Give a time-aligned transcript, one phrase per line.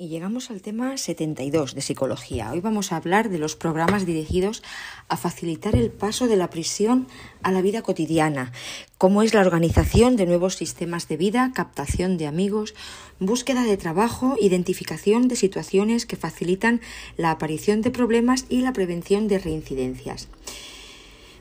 [0.00, 2.52] Y llegamos al tema 72 de psicología.
[2.52, 4.62] Hoy vamos a hablar de los programas dirigidos
[5.08, 7.08] a facilitar el paso de la prisión
[7.42, 8.52] a la vida cotidiana,
[8.96, 12.76] cómo es la organización de nuevos sistemas de vida, captación de amigos,
[13.18, 16.80] búsqueda de trabajo, identificación de situaciones que facilitan
[17.16, 20.28] la aparición de problemas y la prevención de reincidencias.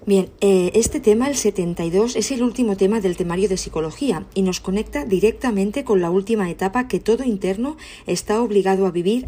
[0.08, 4.42] Bien, eh, este tema, el 72, es el último tema del temario de psicología y
[4.42, 9.28] nos conecta directamente con la última etapa que todo interno está obligado a vivir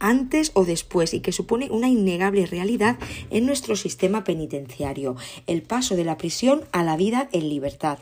[0.00, 2.98] antes o después y que supone una innegable realidad
[3.30, 5.14] en nuestro sistema penitenciario,
[5.46, 8.00] el paso de la prisión a la vida en libertad.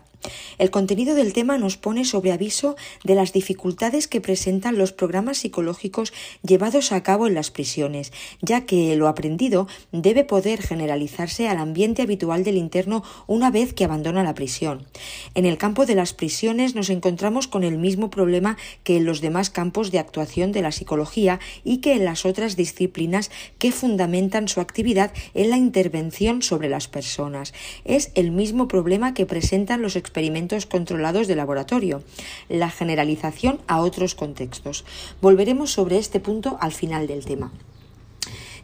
[0.59, 5.39] El contenido del tema nos pone sobre aviso de las dificultades que presentan los programas
[5.39, 11.59] psicológicos llevados a cabo en las prisiones, ya que lo aprendido debe poder generalizarse al
[11.59, 14.87] ambiente habitual del interno una vez que abandona la prisión.
[15.35, 19.21] En el campo de las prisiones nos encontramos con el mismo problema que en los
[19.21, 24.49] demás campos de actuación de la psicología y que en las otras disciplinas que fundamentan
[24.49, 27.53] su actividad en la intervención sobre las personas.
[27.85, 32.05] Es el mismo problema que presentan los experimentos controlados de laboratorio,
[32.49, 34.85] la generalización a otros contextos.
[35.21, 37.51] Volveremos sobre este punto al final del tema.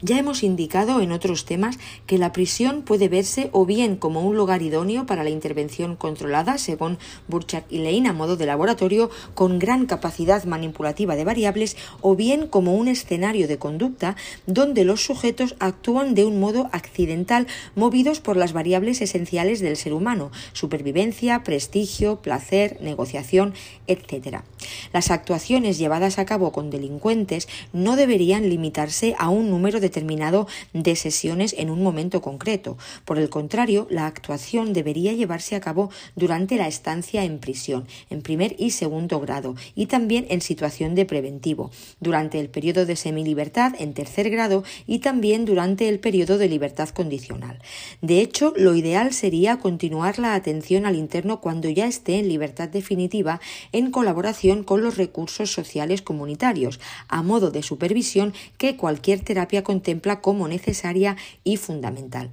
[0.03, 4.35] Ya hemos indicado en otros temas que la prisión puede verse o bien como un
[4.35, 6.97] lugar idóneo para la intervención controlada, según
[7.29, 12.47] Burchard y Lane, a modo de laboratorio, con gran capacidad manipulativa de variables, o bien
[12.47, 18.39] como un escenario de conducta donde los sujetos actúan de un modo accidental, movidos por
[18.39, 23.53] las variables esenciales del ser humano, supervivencia, prestigio, placer, negociación,
[23.87, 24.45] etc.
[24.95, 30.47] Las actuaciones llevadas a cabo con delincuentes no deberían limitarse a un número de determinado
[30.73, 32.79] de sesiones en un momento concreto.
[33.05, 38.23] Por el contrario, la actuación debería llevarse a cabo durante la estancia en prisión, en
[38.23, 43.75] primer y segundo grado, y también en situación de preventivo, durante el periodo de semilibertad
[43.81, 47.59] en tercer grado y también durante el periodo de libertad condicional.
[48.01, 52.69] De hecho, lo ideal sería continuar la atención al interno cuando ya esté en libertad
[52.69, 53.41] definitiva
[53.73, 60.21] en colaboración con los recursos sociales comunitarios, a modo de supervisión que cualquier terapia contempla
[60.21, 62.31] como necesaria y fundamental.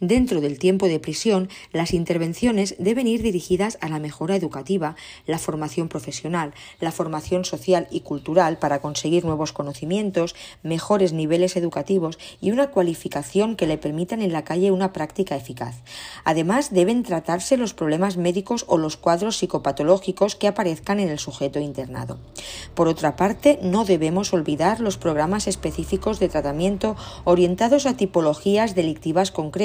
[0.00, 5.38] Dentro del tiempo de prisión, las intervenciones deben ir dirigidas a la mejora educativa, la
[5.38, 12.50] formación profesional, la formación social y cultural para conseguir nuevos conocimientos, mejores niveles educativos y
[12.50, 15.82] una cualificación que le permitan en la calle una práctica eficaz.
[16.24, 21.60] Además, deben tratarse los problemas médicos o los cuadros psicopatológicos que aparezcan en el sujeto
[21.60, 22.18] internado.
[22.74, 29.30] Por otra parte, no debemos olvidar los programas específicos de tratamiento orientados a tipologías delictivas
[29.30, 29.59] concretas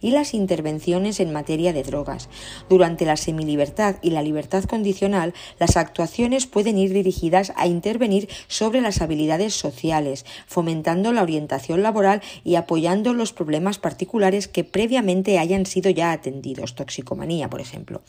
[0.00, 2.28] y las intervenciones en materia de drogas.
[2.68, 8.80] Durante la semilibertad y la libertad condicional, las actuaciones pueden ir dirigidas a intervenir sobre
[8.80, 15.64] las habilidades sociales, fomentando la orientación laboral y apoyando los problemas particulares que previamente hayan
[15.64, 18.02] sido ya atendidos, toxicomanía, por ejemplo.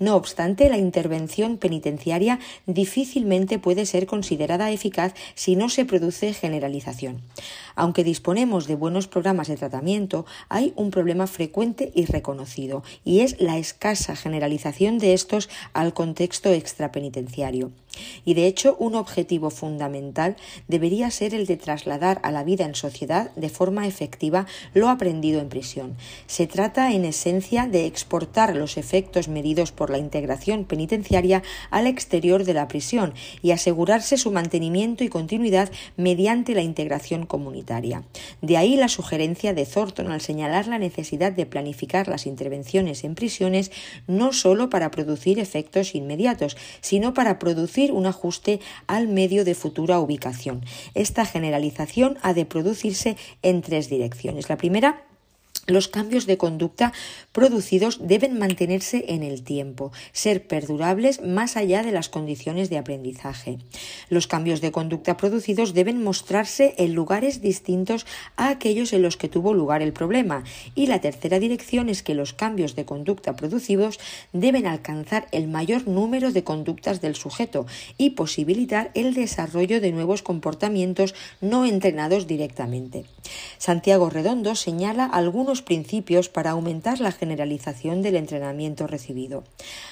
[0.00, 7.22] No obstante, la intervención penitenciaria difícilmente puede ser considerada eficaz si no se produce generalización.
[7.76, 13.40] Aunque disponemos de buenos programas de tratamiento, hay un problema frecuente y reconocido, y es
[13.40, 17.72] la escasa generalización de estos al contexto extrapenitenciario.
[18.24, 20.36] Y de hecho, un objetivo fundamental
[20.68, 25.40] debería ser el de trasladar a la vida en sociedad de forma efectiva lo aprendido
[25.40, 25.96] en prisión.
[26.26, 32.44] Se trata, en esencia, de exportar los efectos medidos por la integración penitenciaria al exterior
[32.44, 38.04] de la prisión y asegurarse su mantenimiento y continuidad mediante la integración comunitaria.
[38.42, 43.14] De ahí la sugerencia de Thornton al señalar la necesidad de planificar las intervenciones en
[43.14, 43.70] prisiones
[44.06, 49.98] no sólo para producir efectos inmediatos, sino para producir un ajuste al medio de futura
[50.00, 50.64] ubicación.
[50.94, 54.48] Esta generalización ha de producirse en tres direcciones.
[54.48, 55.04] La primera,
[55.66, 56.92] los cambios de conducta
[57.32, 63.58] producidos deben mantenerse en el tiempo, ser perdurables más allá de las condiciones de aprendizaje.
[64.08, 68.06] Los cambios de conducta producidos deben mostrarse en lugares distintos
[68.36, 70.44] a aquellos en los que tuvo lugar el problema.
[70.74, 73.98] Y la tercera dirección es que los cambios de conducta producidos
[74.32, 77.66] deben alcanzar el mayor número de conductas del sujeto
[77.96, 83.04] y posibilitar el desarrollo de nuevos comportamientos no entrenados directamente.
[83.58, 89.44] Santiago Redondo señala algunos principios para aumentar la generalización del entrenamiento recibido.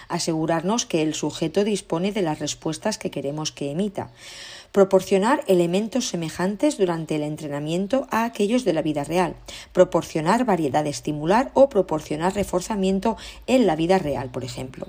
[0.09, 4.11] Asegurarnos que el sujeto dispone de las respuestas que queremos que emita
[4.73, 9.37] proporcionar elementos semejantes durante el entrenamiento a aquellos de la vida real,
[9.73, 13.17] proporcionar variedad estimular o proporcionar reforzamiento
[13.47, 14.87] en la vida real, por ejemplo.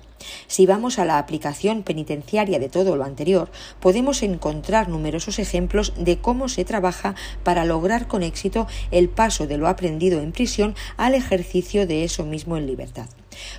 [0.47, 3.51] Si vamos a la aplicación penitenciaria de todo lo anterior,
[3.81, 9.57] podemos encontrar numerosos ejemplos de cómo se trabaja para lograr con éxito el paso de
[9.57, 13.07] lo aprendido en prisión al ejercicio de eso mismo en libertad.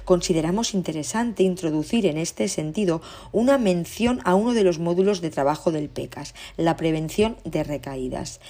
[0.05, 5.73] Consideramos interesante introducir en este sentido una mención a uno de los módulos de trabajo
[5.73, 8.41] del PECAS, la prevención de recaídas.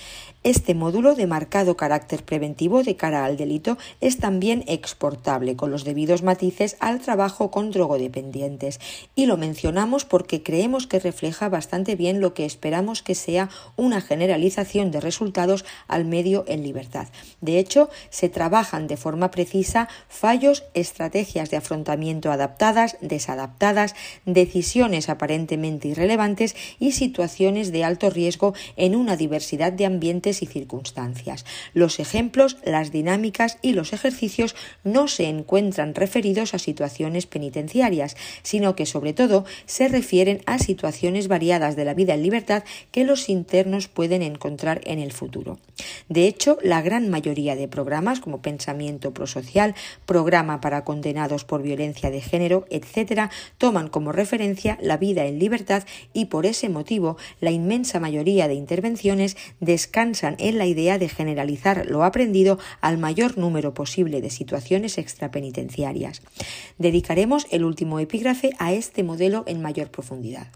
[0.45, 5.85] Este módulo, de marcado carácter preventivo de cara al delito, es también exportable con los
[5.85, 8.79] debidos matices al trabajo con drogodependientes
[9.15, 14.03] y lo mencionamos porque creemos que refleja bastante bien lo que esperamos que sea una
[14.03, 17.09] generalización de resultados al medio en libertad.
[17.41, 23.95] De hecho, se trabajan de forma precisa fallos, estrategias de afrontamiento adaptadas, desadaptadas,
[24.27, 31.45] decisiones aparentemente irrelevantes y situaciones de alto riesgo en una diversidad de ambientes y circunstancias.
[31.73, 38.77] Los ejemplos, las dinámicas y los ejercicios no se encuentran referidos a situaciones penitenciarias, sino
[38.77, 43.29] que sobre todo se refieren a situaciones variadas de la vida en libertad que los
[43.29, 45.59] internos pueden encontrar en el futuro.
[46.09, 49.75] De hecho, la gran mayoría de programas como Pensamiento Prosocial,
[50.07, 55.85] Programa para Condenados por Violencia de Género, etc., toman como referencia la vida en libertad
[56.13, 61.87] y por ese motivo la inmensa mayoría de intervenciones descansan en la idea de generalizar
[61.87, 66.23] lo aprendido al mayor número posible de situaciones extrapenitenciarias.
[66.79, 70.49] Dedicaremos el último epígrafe a este modelo en mayor profundidad.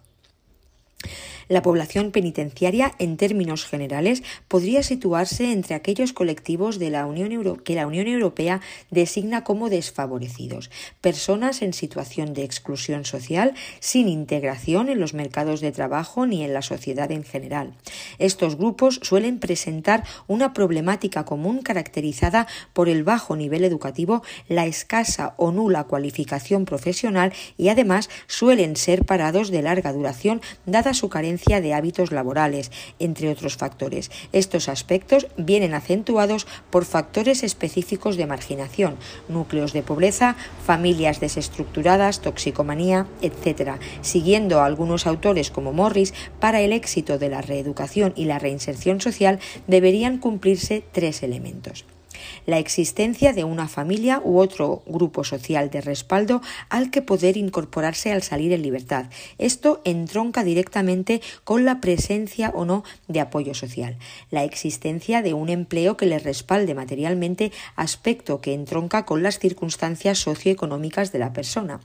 [1.48, 7.28] La población penitenciaria, en términos generales, podría situarse entre aquellos colectivos de la Unión
[7.64, 8.60] que la Unión Europea
[8.90, 15.72] designa como desfavorecidos, personas en situación de exclusión social, sin integración en los mercados de
[15.72, 17.74] trabajo ni en la sociedad en general.
[18.18, 25.34] Estos grupos suelen presentar una problemática común caracterizada por el bajo nivel educativo, la escasa
[25.38, 31.37] o nula cualificación profesional y además suelen ser parados de larga duración dada su carencia
[31.38, 34.10] de hábitos laborales, entre otros factores.
[34.32, 38.96] Estos aspectos vienen acentuados por factores específicos de marginación,
[39.28, 40.36] núcleos de pobreza,
[40.66, 43.78] familias desestructuradas, toxicomanía, etc.
[44.02, 49.00] Siguiendo a algunos autores como Morris, para el éxito de la reeducación y la reinserción
[49.00, 51.86] social deberían cumplirse tres elementos
[52.46, 58.12] la existencia de una familia u otro grupo social de respaldo al que poder incorporarse
[58.12, 59.06] al salir en libertad.
[59.38, 63.96] Esto entronca directamente con la presencia o no de apoyo social.
[64.30, 70.18] La existencia de un empleo que le respalde materialmente, aspecto que entronca con las circunstancias
[70.18, 71.80] socioeconómicas de la persona.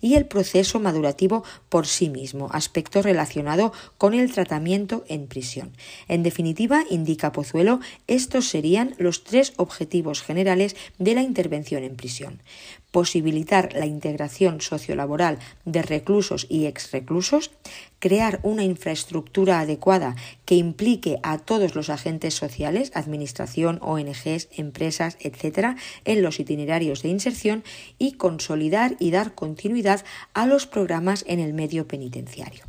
[0.00, 5.72] Y el proceso madurativo por sí mismo, aspecto relacionado con el tratamiento en prisión.
[6.06, 11.96] En definitiva, indica Pozuelo, estos serían los tres objetivos objetivos generales de la intervención en
[11.96, 12.42] prisión.
[12.90, 17.50] Posibilitar la integración sociolaboral de reclusos y exreclusos,
[17.98, 20.14] crear una infraestructura adecuada
[20.44, 27.08] que implique a todos los agentes sociales, administración, ONGs, empresas, etcétera, en los itinerarios de
[27.08, 27.64] inserción
[27.98, 30.04] y consolidar y dar continuidad
[30.34, 32.67] a los programas en el medio penitenciario.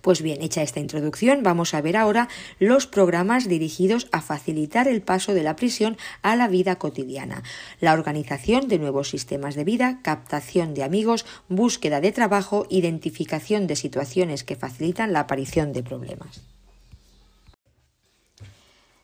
[0.00, 2.28] Pues bien, hecha esta introducción, vamos a ver ahora
[2.58, 7.42] los programas dirigidos a facilitar el paso de la prisión a la vida cotidiana,
[7.80, 13.76] la organización de nuevos sistemas de vida, captación de amigos, búsqueda de trabajo, identificación de
[13.76, 16.49] situaciones que facilitan la aparición de problemas.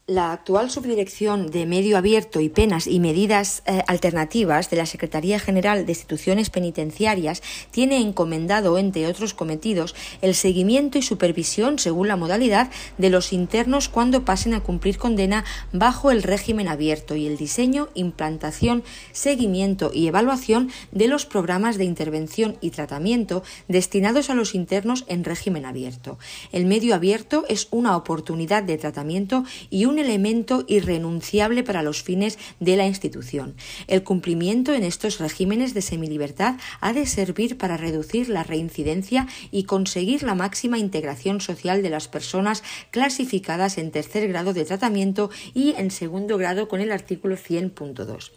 [0.09, 5.41] La actual Subdirección de Medio Abierto y Penas y Medidas eh, Alternativas de la Secretaría
[5.41, 12.15] General de Instituciones Penitenciarias tiene encomendado, entre otros cometidos, el seguimiento y supervisión, según la
[12.15, 17.37] modalidad, de los internos cuando pasen a cumplir condena bajo el régimen abierto y el
[17.37, 24.55] diseño, implantación, seguimiento y evaluación de los programas de intervención y tratamiento destinados a los
[24.55, 26.17] internos en régimen abierto.
[26.53, 32.39] El medio abierto es una oportunidad de tratamiento y un elemento irrenunciable para los fines
[32.61, 33.55] de la institución.
[33.87, 39.65] El cumplimiento en estos regímenes de semilibertad ha de servir para reducir la reincidencia y
[39.65, 45.75] conseguir la máxima integración social de las personas clasificadas en tercer grado de tratamiento y
[45.77, 48.31] en segundo grado con el artículo 100.2.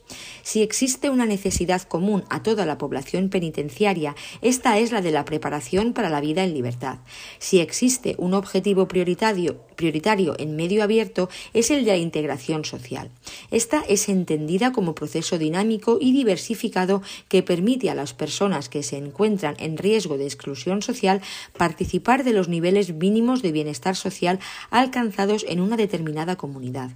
[0.44, 5.26] Si existe una necesidad común a toda la población penitenciaria, esta es la de la
[5.26, 7.00] preparación para la vida en libertad.
[7.40, 13.10] Si existe un objetivo prioritario prioritario en medio abierto es el de la integración social.
[13.50, 18.98] Esta es entendida como proceso dinámico y diversificado que permite a las personas que se
[18.98, 21.22] encuentran en riesgo de exclusión social
[21.58, 26.92] participar de los niveles mínimos de bienestar social alcanzados en una determinada comunidad.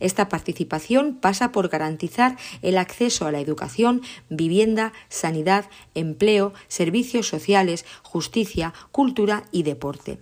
[0.00, 7.84] Esta participación pasa por garantizar el acceso a la educación, vivienda, sanidad, empleo, servicios sociales,
[8.02, 10.18] justicia, cultura y deporte.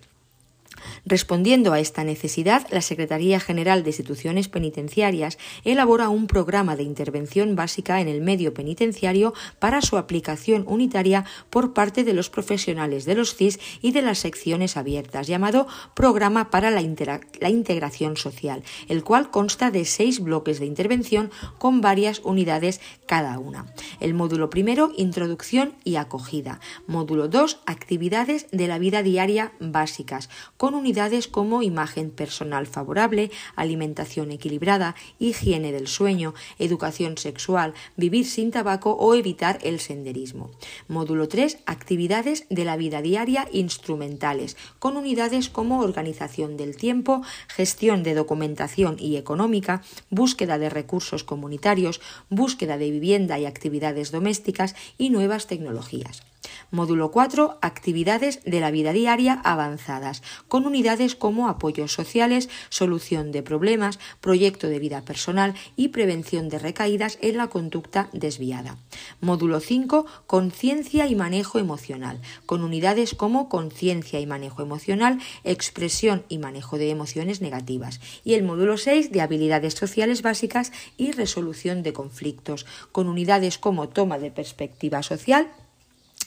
[1.04, 7.56] Respondiendo a esta necesidad, la Secretaría General de Instituciones Penitenciarias elabora un programa de intervención
[7.56, 13.14] básica en el medio penitenciario para su aplicación unitaria por parte de los profesionales de
[13.14, 19.30] los CIS y de las secciones abiertas, llamado Programa para la, Integración Social, el cual
[19.30, 23.66] consta de seis bloques de intervención con varias unidades cada una.
[24.00, 26.60] El módulo primero, Introducción y Acogida.
[26.86, 30.28] Módulo 2, Actividades de la vida diaria básicas,
[30.74, 38.92] unidades como imagen personal favorable, alimentación equilibrada, higiene del sueño, educación sexual, vivir sin tabaco
[38.92, 40.50] o evitar el senderismo.
[40.88, 41.58] Módulo 3.
[41.66, 48.96] Actividades de la vida diaria instrumentales, con unidades como organización del tiempo, gestión de documentación
[48.98, 52.00] y económica, búsqueda de recursos comunitarios,
[52.30, 56.31] búsqueda de vivienda y actividades domésticas y nuevas tecnologías.
[56.70, 57.58] Módulo 4.
[57.60, 64.68] Actividades de la vida diaria avanzadas, con unidades como apoyos sociales, solución de problemas, proyecto
[64.68, 68.78] de vida personal y prevención de recaídas en la conducta desviada.
[69.20, 70.06] Módulo 5.
[70.26, 76.90] Conciencia y manejo emocional, con unidades como conciencia y manejo emocional, expresión y manejo de
[76.90, 78.00] emociones negativas.
[78.24, 83.88] Y el módulo 6 de habilidades sociales básicas y resolución de conflictos, con unidades como
[83.88, 85.50] toma de perspectiva social,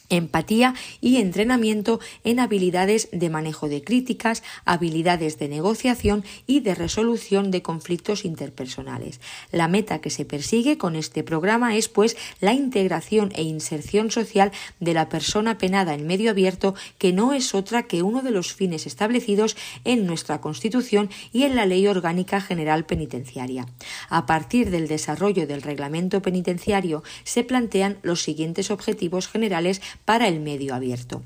[0.08, 7.50] empatía y entrenamiento en habilidades de manejo de críticas, habilidades de negociación y de resolución
[7.50, 9.20] de conflictos interpersonales.
[9.52, 14.52] La meta que se persigue con este programa es pues la integración e inserción social
[14.80, 18.52] de la persona penada en medio abierto que no es otra que uno de los
[18.52, 23.66] fines establecidos en nuestra Constitución y en la Ley Orgánica General Penitenciaria.
[24.08, 30.40] A partir del desarrollo del reglamento penitenciario se plantean los siguientes objetivos generales para el
[30.40, 31.22] medio abierto.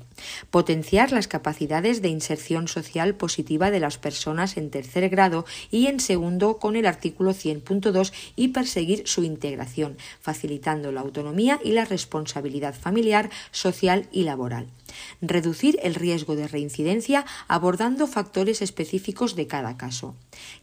[0.49, 5.99] Potenciar las capacidades de inserción social positiva de las personas en tercer grado y en
[5.99, 12.75] segundo con el artículo 100.2 y perseguir su integración, facilitando la autonomía y la responsabilidad
[12.75, 14.67] familiar, social y laboral.
[15.21, 20.15] Reducir el riesgo de reincidencia abordando factores específicos de cada caso.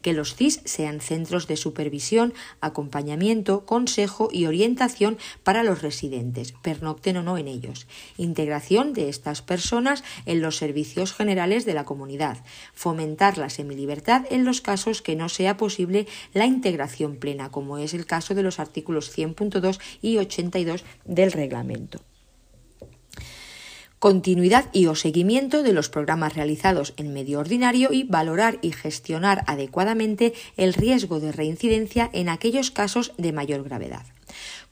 [0.02, 7.18] Que los CIS sean centros de supervisión, acompañamiento, consejo y orientación para los residentes, pernocten
[7.18, 7.86] o no en ellos.
[8.16, 12.44] Integración de estas personas en los servicios generales de la comunidad.
[12.74, 17.94] Fomentar la semilibertad en los casos que no sea posible la integración plena, como es
[17.94, 22.00] el caso de los artículos 100.2 y 82 del reglamento
[23.98, 29.44] continuidad y o seguimiento de los programas realizados en medio ordinario y valorar y gestionar
[29.46, 34.06] adecuadamente el riesgo de reincidencia en aquellos casos de mayor gravedad.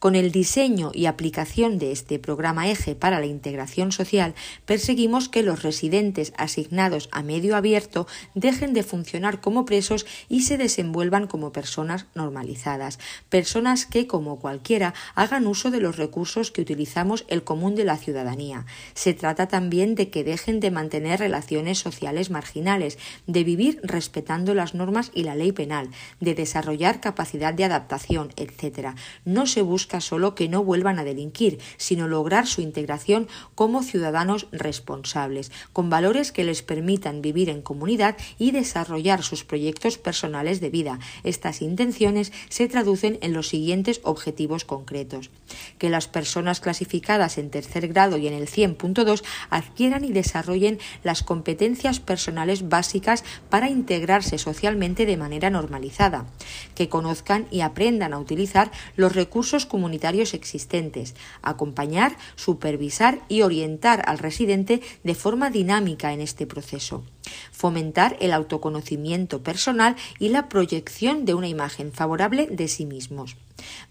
[0.07, 5.43] Con el diseño y aplicación de este programa eje para la integración social, perseguimos que
[5.43, 11.51] los residentes asignados a medio abierto dejen de funcionar como presos y se desenvuelvan como
[11.51, 17.75] personas normalizadas, personas que, como cualquiera, hagan uso de los recursos que utilizamos el común
[17.75, 18.65] de la ciudadanía.
[18.95, 22.97] Se trata también de que dejen de mantener relaciones sociales marginales,
[23.27, 28.91] de vivir respetando las normas y la ley penal, de desarrollar capacidad de adaptación, etc.
[29.25, 34.47] No se busca solo que no vuelvan a delinquir, sino lograr su integración como ciudadanos
[34.53, 40.71] responsables, con valores que les permitan vivir en comunidad y desarrollar sus proyectos personales de
[40.71, 40.99] vida.
[41.25, 45.31] Estas intenciones se traducen en los siguientes objetivos concretos.
[45.79, 51.23] Que las personas clasificadas en tercer grado y en el 100.2 adquieran y desarrollen las
[51.23, 56.27] competencias personales básicas para integrarse socialmente de manera normalizada.
[56.75, 64.17] Que conozcan y aprendan a utilizar los recursos comunitarios existentes, acompañar, supervisar y orientar al
[64.17, 67.05] residente de forma dinámica en este proceso
[67.53, 73.37] fomentar el autoconocimiento personal y la proyección de una imagen favorable de sí mismos,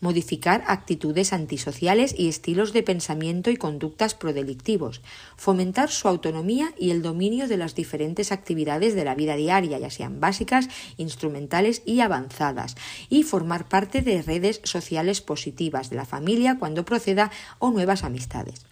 [0.02, 5.02] modificar actitudes antisociales y estilos de pensamiento y conductas prodelictivos,
[5.36, 9.90] fomentar su autonomía y el dominio de las diferentes actividades de la vida diaria, ya
[9.90, 12.76] sean básicas, instrumentales y avanzadas,
[13.10, 18.66] y formar parte de redes sociales positivas de la familia cuando proceda o nuevas amistades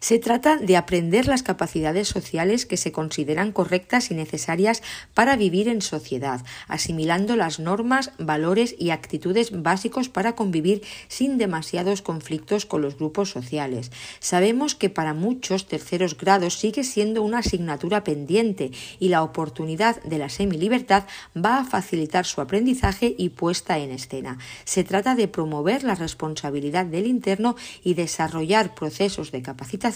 [0.00, 5.68] Se trata de aprender las capacidades sociales que se consideran correctas y necesarias para vivir
[5.68, 12.80] en sociedad, asimilando las normas, valores y actitudes básicos para convivir sin demasiados conflictos con
[12.80, 13.90] los grupos sociales.
[14.20, 20.18] Sabemos que para muchos terceros grados sigue siendo una asignatura pendiente y la oportunidad de
[20.18, 21.04] la semilibertad
[21.36, 24.38] va a facilitar su aprendizaje y puesta en escena.
[24.64, 29.87] Se trata de promover la responsabilidad del interno y desarrollar procesos de capacitación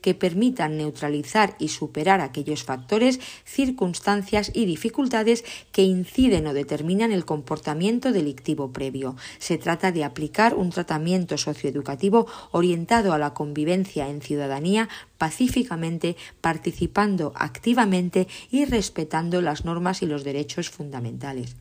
[0.00, 7.24] que permitan neutralizar y superar aquellos factores, circunstancias y dificultades que inciden o determinan el
[7.24, 9.16] comportamiento delictivo previo.
[9.38, 17.32] Se trata de aplicar un tratamiento socioeducativo orientado a la convivencia en ciudadanía pacíficamente, participando
[17.36, 21.54] activamente y respetando las normas y los derechos fundamentales.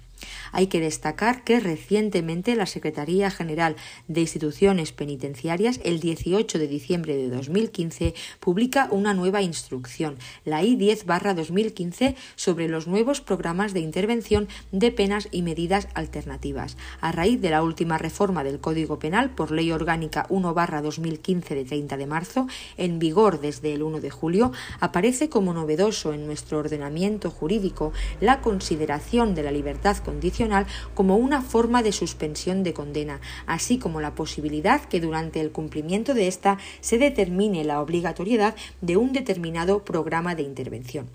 [0.52, 3.76] Hay que destacar que recientemente la Secretaría General
[4.08, 12.16] de Instituciones Penitenciarias, el 18 de diciembre de 2015, publica una nueva instrucción, la I-10-2015,
[12.36, 16.78] sobre los nuevos programas de intervención de penas y medidas alternativas.
[17.00, 21.98] A raíz de la última reforma del Código Penal por Ley Orgánica 1-2015 de 30
[21.98, 22.48] de marzo,
[22.78, 28.42] en vigor desde el 1 de julio, aparece como novedoso en nuestro ordenamiento jurídico la
[28.42, 34.14] consideración de la libertad condicional como una forma de suspensión de condena, así como la
[34.14, 40.36] posibilidad que durante el cumplimiento de esta se determine la obligatoriedad de un determinado programa
[40.36, 41.08] de intervención.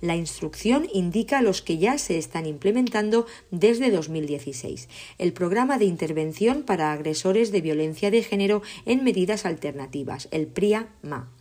[0.00, 4.88] La instrucción indica los que ya se están implementando desde 2016.
[5.18, 11.37] El programa de intervención para agresores de violencia de género en medidas alternativas, el PRIA-MA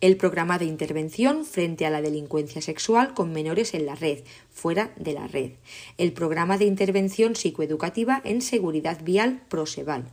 [0.00, 4.92] el programa de intervención frente a la delincuencia sexual con menores en la red, fuera
[4.96, 5.52] de la red,
[5.96, 10.04] el programa de intervención psicoeducativa en seguridad vial Proseval,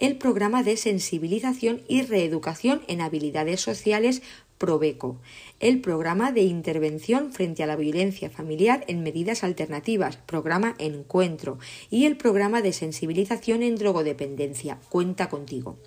[0.00, 4.22] el programa de sensibilización y reeducación en habilidades sociales
[4.58, 5.20] Probeco,
[5.60, 11.58] el programa de intervención frente a la violencia familiar en medidas alternativas, programa Encuentro,
[11.90, 15.78] y el programa de sensibilización en drogodependencia, Cuenta contigo.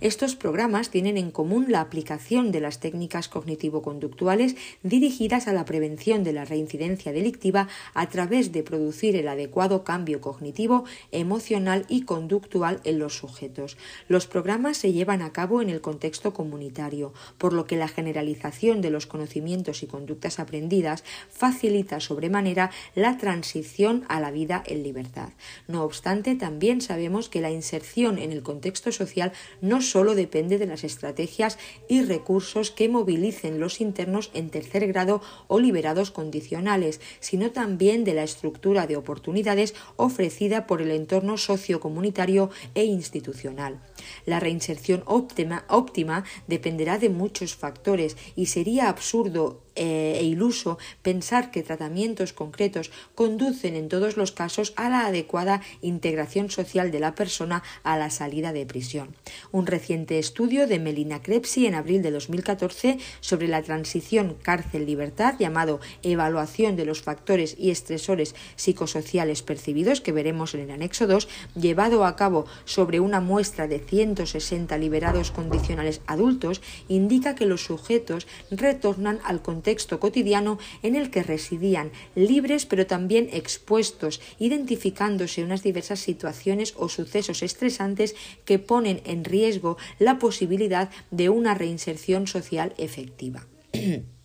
[0.00, 6.24] Estos programas tienen en común la aplicación de las técnicas cognitivo-conductuales dirigidas a la prevención
[6.24, 12.80] de la reincidencia delictiva a través de producir el adecuado cambio cognitivo, emocional y conductual
[12.84, 13.76] en los sujetos.
[14.08, 18.80] Los programas se llevan a cabo en el contexto comunitario, por lo que la generalización
[18.80, 25.28] de los conocimientos y conductas aprendidas facilita sobremanera la transición a la vida en libertad.
[25.68, 30.66] No obstante, también sabemos que la inserción en el contexto social no solo depende de
[30.66, 37.50] las estrategias y recursos que movilicen los internos en tercer grado o liberados condicionales, sino
[37.50, 43.80] también de la estructura de oportunidades ofrecida por el entorno sociocomunitario e institucional.
[44.26, 51.50] La reinserción óptima, óptima dependerá de muchos factores y sería absurdo eh, e iluso pensar
[51.50, 57.14] que tratamientos concretos conducen en todos los casos a la adecuada integración social de la
[57.14, 59.14] persona a la salida de prisión.
[59.52, 65.80] Un reciente estudio de Melina Crepsi en abril de 2014 sobre la transición cárcel-libertad llamado
[66.02, 72.04] Evaluación de los factores y estresores psicosociales percibidos que veremos en el anexo 2, llevado
[72.04, 79.20] a cabo sobre una muestra de 160 liberados condicionales adultos, indica que los sujetos retornan
[79.24, 79.69] al contexto
[80.00, 87.42] cotidiano en el que residían, libres pero también expuestos, identificándose unas diversas situaciones o sucesos
[87.42, 93.46] estresantes que ponen en riesgo la posibilidad de una reinserción social efectiva.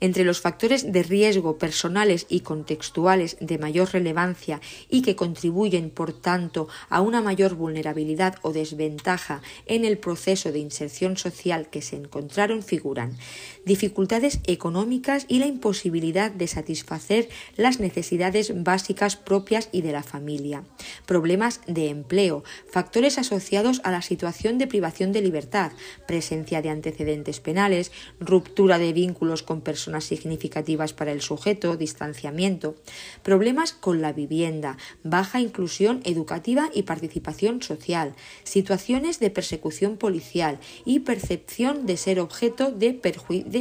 [0.00, 6.12] entre los factores de riesgo personales y contextuales de mayor relevancia y que contribuyen, por
[6.12, 11.96] tanto, a una mayor vulnerabilidad o desventaja en el proceso de inserción social que se
[11.96, 13.16] encontraron figuran
[13.64, 20.64] dificultades económicas y la imposibilidad de satisfacer las necesidades básicas propias y de la familia,
[21.06, 25.72] problemas de empleo, factores asociados a la situación de privación de libertad,
[26.06, 32.76] presencia de antecedentes penales, ruptura de vínculos con personas significativas para el sujeto, distanciamiento,
[33.22, 41.00] problemas con la vivienda, baja inclusión educativa y participación social, situaciones de persecución policial y
[41.00, 43.00] percepción de ser objeto de,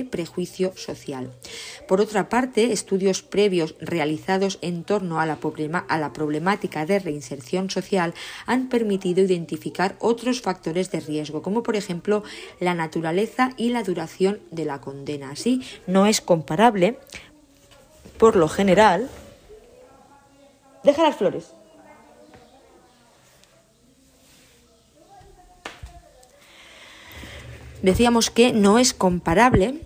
[0.09, 1.31] prejuicio social.
[1.87, 5.39] Por otra parte, estudios previos realizados en torno a la,
[5.87, 8.13] a la problemática de reinserción social
[8.45, 12.23] han permitido identificar otros factores de riesgo, como por ejemplo
[12.59, 15.31] la naturaleza y la duración de la condena.
[15.31, 16.99] Así, no es comparable,
[18.17, 19.09] por lo general,
[20.83, 21.53] deja las flores.
[27.81, 29.79] Decíamos que no es comparable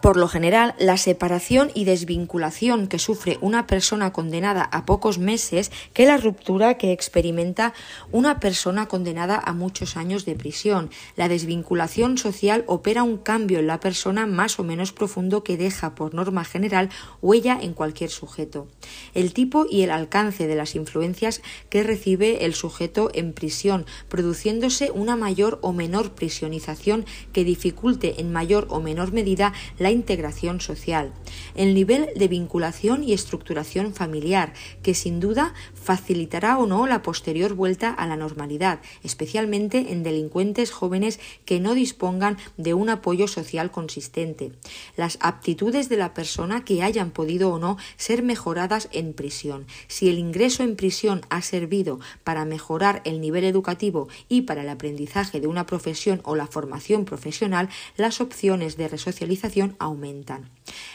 [0.00, 5.70] por lo general, la separación y desvinculación que sufre una persona condenada a pocos meses
[5.92, 7.74] que la ruptura que experimenta
[8.10, 10.90] una persona condenada a muchos años de prisión.
[11.16, 15.94] La desvinculación social opera un cambio en la persona más o menos profundo que deja,
[15.94, 16.90] por norma general,
[17.22, 18.68] huella en cualquier sujeto.
[19.14, 24.90] El tipo y el alcance de las influencias que recibe el sujeto en prisión, produciéndose
[24.90, 31.12] una mayor o menor prisionización que dificulte en mayor o menor medida la integración social,
[31.54, 37.54] el nivel de vinculación y estructuración familiar, que sin duda facilitará o no la posterior
[37.54, 43.70] vuelta a la normalidad, especialmente en delincuentes jóvenes que no dispongan de un apoyo social
[43.70, 44.52] consistente.
[44.96, 49.66] Las aptitudes de la persona que hayan podido o no ser mejoradas en prisión.
[49.88, 54.68] Si el ingreso en prisión ha servido para mejorar el nivel educativo y para el
[54.68, 60.50] aprendizaje de una profesión o la formación profesional, las opciones de resocialización aumentan.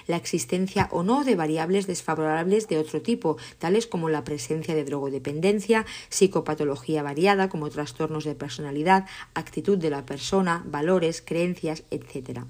[0.07, 4.85] La existencia o no de variables desfavorables de otro tipo, tales como la presencia de
[4.85, 12.41] drogodependencia, psicopatología variada como trastornos de personalidad, actitud de la persona, valores, creencias, etc.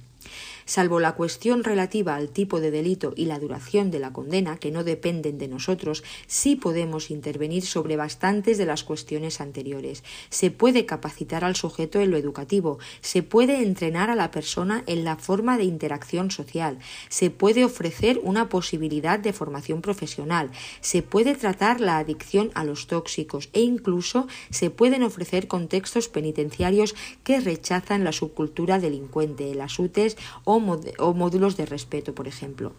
[0.69, 4.69] Salvo la cuestión relativa al tipo de delito y la duración de la condena, que
[4.69, 10.03] no dependen de nosotros, sí podemos intervenir sobre bastantes de las cuestiones anteriores.
[10.29, 15.05] Se puede capacitar al sujeto en lo educativo, se puede entrenar a la persona en
[15.05, 16.77] la forma de interacción social,
[17.09, 20.51] se puede ofrecer una posibilidad de formación profesional,
[20.81, 26.93] se puede tratar la adicción a los tóxicos e incluso se pueden ofrecer contextos penitenciarios
[27.23, 32.73] que rechazan la subcultura delincuente, las UTES o o, módulos de respeto, por ejemplo.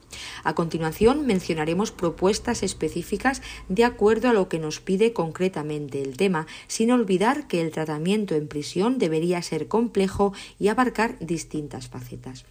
[0.45, 6.47] A continuación mencionaremos propuestas específicas de acuerdo a lo que nos pide concretamente el tema,
[6.69, 12.45] sin olvidar que el tratamiento en prisión debería ser complejo y abarcar distintas facetas.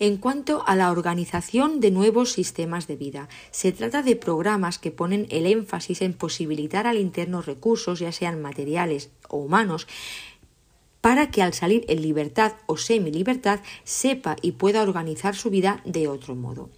[0.00, 4.90] En cuanto a la organización de nuevos sistemas de vida, se trata de programas que
[4.90, 9.86] ponen el énfasis en posibilitar al interno recursos, ya sean materiales o humanos,
[11.00, 16.08] para que al salir en libertad o semi-libertad sepa y pueda organizar su vida de
[16.08, 16.68] otro modo.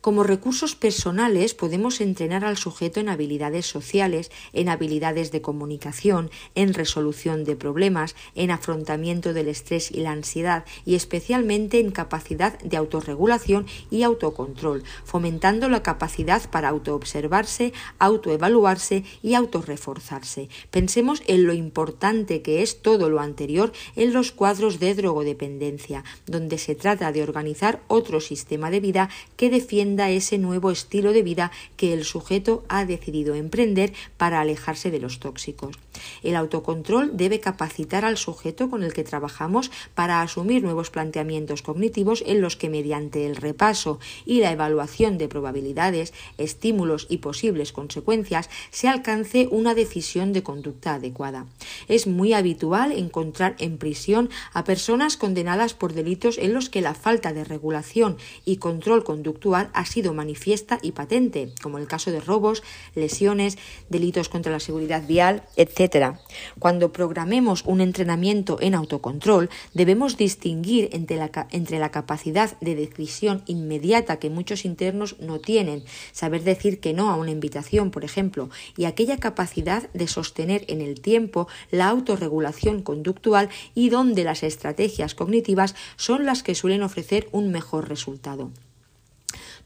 [0.00, 6.72] Como recursos personales podemos entrenar al sujeto en habilidades sociales, en habilidades de comunicación, en
[6.72, 12.76] resolución de problemas, en afrontamiento del estrés y la ansiedad y especialmente en capacidad de
[12.76, 20.48] autorregulación y autocontrol, fomentando la capacidad para autoobservarse, autoevaluarse y autorreforzarse.
[20.70, 26.58] Pensemos en lo importante que es todo lo anterior en los cuadros de drogodependencia, donde
[26.58, 29.50] se trata de organizar otro sistema de vida que
[29.96, 35.18] ese nuevo estilo de vida que el sujeto ha decidido emprender para alejarse de los
[35.18, 35.78] tóxicos.
[36.22, 42.22] El autocontrol debe capacitar al sujeto con el que trabajamos para asumir nuevos planteamientos cognitivos
[42.26, 48.50] en los que mediante el repaso y la evaluación de probabilidades, estímulos y posibles consecuencias
[48.70, 51.46] se alcance una decisión de conducta adecuada.
[51.88, 56.94] Es muy habitual encontrar en prisión a personas condenadas por delitos en los que la
[56.94, 62.20] falta de regulación y control conductual ha sido manifiesta y patente, como el caso de
[62.20, 62.64] robos,
[62.96, 66.16] lesiones, delitos contra la seguridad vial, etc.
[66.58, 73.44] Cuando programemos un entrenamiento en autocontrol, debemos distinguir entre la, entre la capacidad de decisión
[73.46, 78.50] inmediata que muchos internos no tienen, saber decir que no a una invitación, por ejemplo,
[78.76, 85.14] y aquella capacidad de sostener en el tiempo la autorregulación conductual y donde las estrategias
[85.14, 88.50] cognitivas son las que suelen ofrecer un mejor resultado.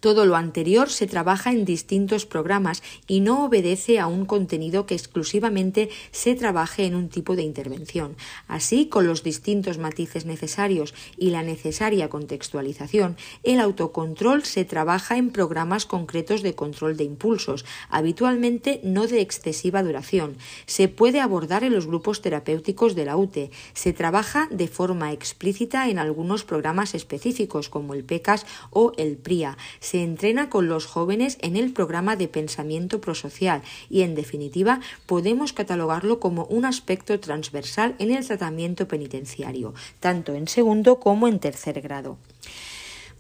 [0.03, 4.97] Todo lo anterior se trabaja en distintos programas y no obedece a un contenido que
[4.97, 8.17] exclusivamente se trabaje en un tipo de intervención.
[8.49, 15.31] Así, con los distintos matices necesarios y la necesaria contextualización, el autocontrol se trabaja en
[15.31, 20.37] programas concretos de control de impulsos, habitualmente no de excesiva duración.
[20.67, 23.53] Se puede abordar en los grupos terapéuticos de la UTE.
[23.73, 29.57] Se trabaja de forma explícita en algunos programas específicos como el PECAS o el PRIA
[30.01, 36.21] entrena con los jóvenes en el programa de pensamiento prosocial y, en definitiva, podemos catalogarlo
[36.21, 42.17] como un aspecto transversal en el tratamiento penitenciario, tanto en segundo como en tercer grado.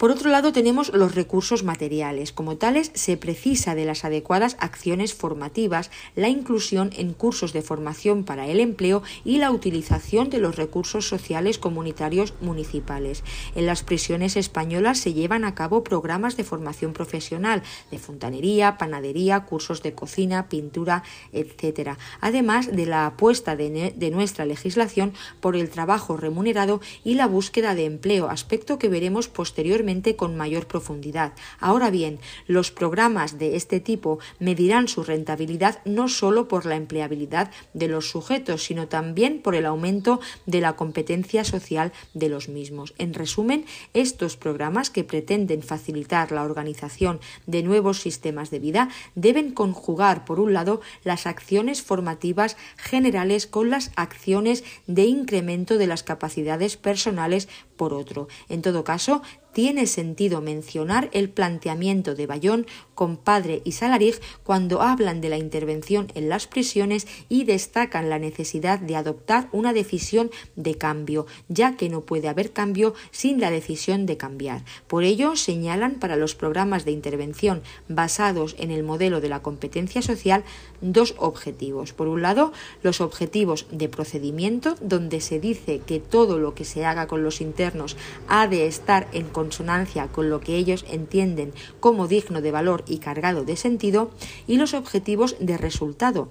[0.02, 2.32] Por otro lado, tenemos los recursos materiales.
[2.32, 8.24] Como tales, se precisa de las adecuadas acciones formativas, la inclusión en cursos de formación
[8.24, 13.22] para el empleo y la utilización de los recursos sociales comunitarios municipales.
[13.54, 17.62] En las prisiones españolas se llevan a cabo programas de formación profesional,
[17.92, 21.90] de fontanería, panadería, cursos de cocina, pintura, etc.
[22.20, 27.76] Además de la apuesta de, de nuestra legislación por el trabajo remunerado y la búsqueda
[27.76, 31.35] de empleo, aspecto que veremos posteriormente con mayor profundidad.
[31.61, 37.50] Ahora bien, los programas de este tipo medirán su rentabilidad no solo por la empleabilidad
[37.74, 42.94] de los sujetos, sino también por el aumento de la competencia social de los mismos.
[42.96, 49.52] En resumen, estos programas que pretenden facilitar la organización de nuevos sistemas de vida deben
[49.52, 56.02] conjugar, por un lado, las acciones formativas generales con las acciones de incremento de las
[56.02, 58.28] capacidades personales por otro.
[58.48, 65.20] En todo caso, tiene sentido mencionar el planteamiento de Bayón, compadre y Salarich cuando hablan
[65.20, 70.76] de la intervención en las prisiones y destacan la necesidad de adoptar una decisión de
[70.76, 74.64] cambio, ya que no puede haber cambio sin la decisión de cambiar.
[74.86, 80.02] Por ello, señalan para los programas de intervención basados en el modelo de la competencia
[80.02, 80.44] social
[80.80, 81.92] dos objetivos.
[81.92, 86.84] Por un lado, los objetivos de procedimiento, donde se dice que todo lo que se
[86.84, 87.96] haga con los internos
[88.28, 92.98] ha de estar en consonancia con lo que ellos entienden como digno de valor y
[92.98, 94.11] cargado de sentido,
[94.46, 96.28] y los objetivos de resultado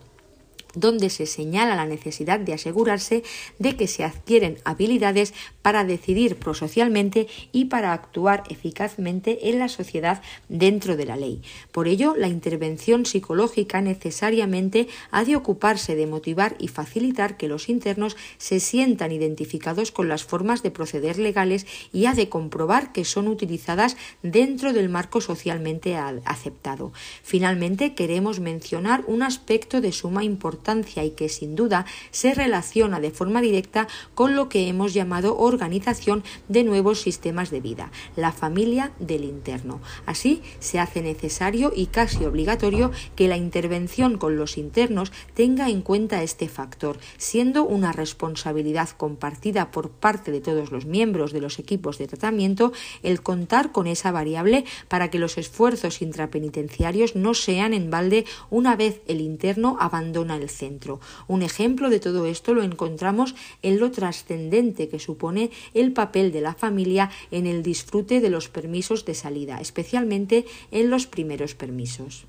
[0.75, 3.23] donde se señala la necesidad de asegurarse
[3.59, 10.21] de que se adquieren habilidades para decidir prosocialmente y para actuar eficazmente en la sociedad
[10.49, 11.41] dentro de la ley.
[11.71, 17.69] Por ello, la intervención psicológica necesariamente ha de ocuparse de motivar y facilitar que los
[17.69, 23.05] internos se sientan identificados con las formas de proceder legales y ha de comprobar que
[23.05, 26.91] son utilizadas dentro del marco socialmente aceptado.
[27.23, 30.60] Finalmente, queremos mencionar un aspecto de suma importancia
[31.03, 36.23] y que sin duda se relaciona de forma directa con lo que hemos llamado organización
[36.47, 39.81] de nuevos sistemas de vida, la familia del interno.
[40.05, 45.81] Así se hace necesario y casi obligatorio que la intervención con los internos tenga en
[45.81, 51.59] cuenta este factor, siendo una responsabilidad compartida por parte de todos los miembros de los
[51.59, 52.71] equipos de tratamiento
[53.01, 58.75] el contar con esa variable para que los esfuerzos intrapenitenciarios no sean en balde una
[58.75, 60.99] vez el interno abandona el centro.
[61.27, 66.41] Un ejemplo de todo esto lo encontramos en lo trascendente que supone el papel de
[66.41, 72.25] la familia en el disfrute de los permisos de salida, especialmente en los primeros permisos.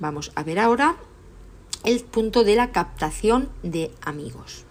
[0.00, 0.96] Vamos a ver ahora
[1.84, 4.66] el punto de la captación de amigos.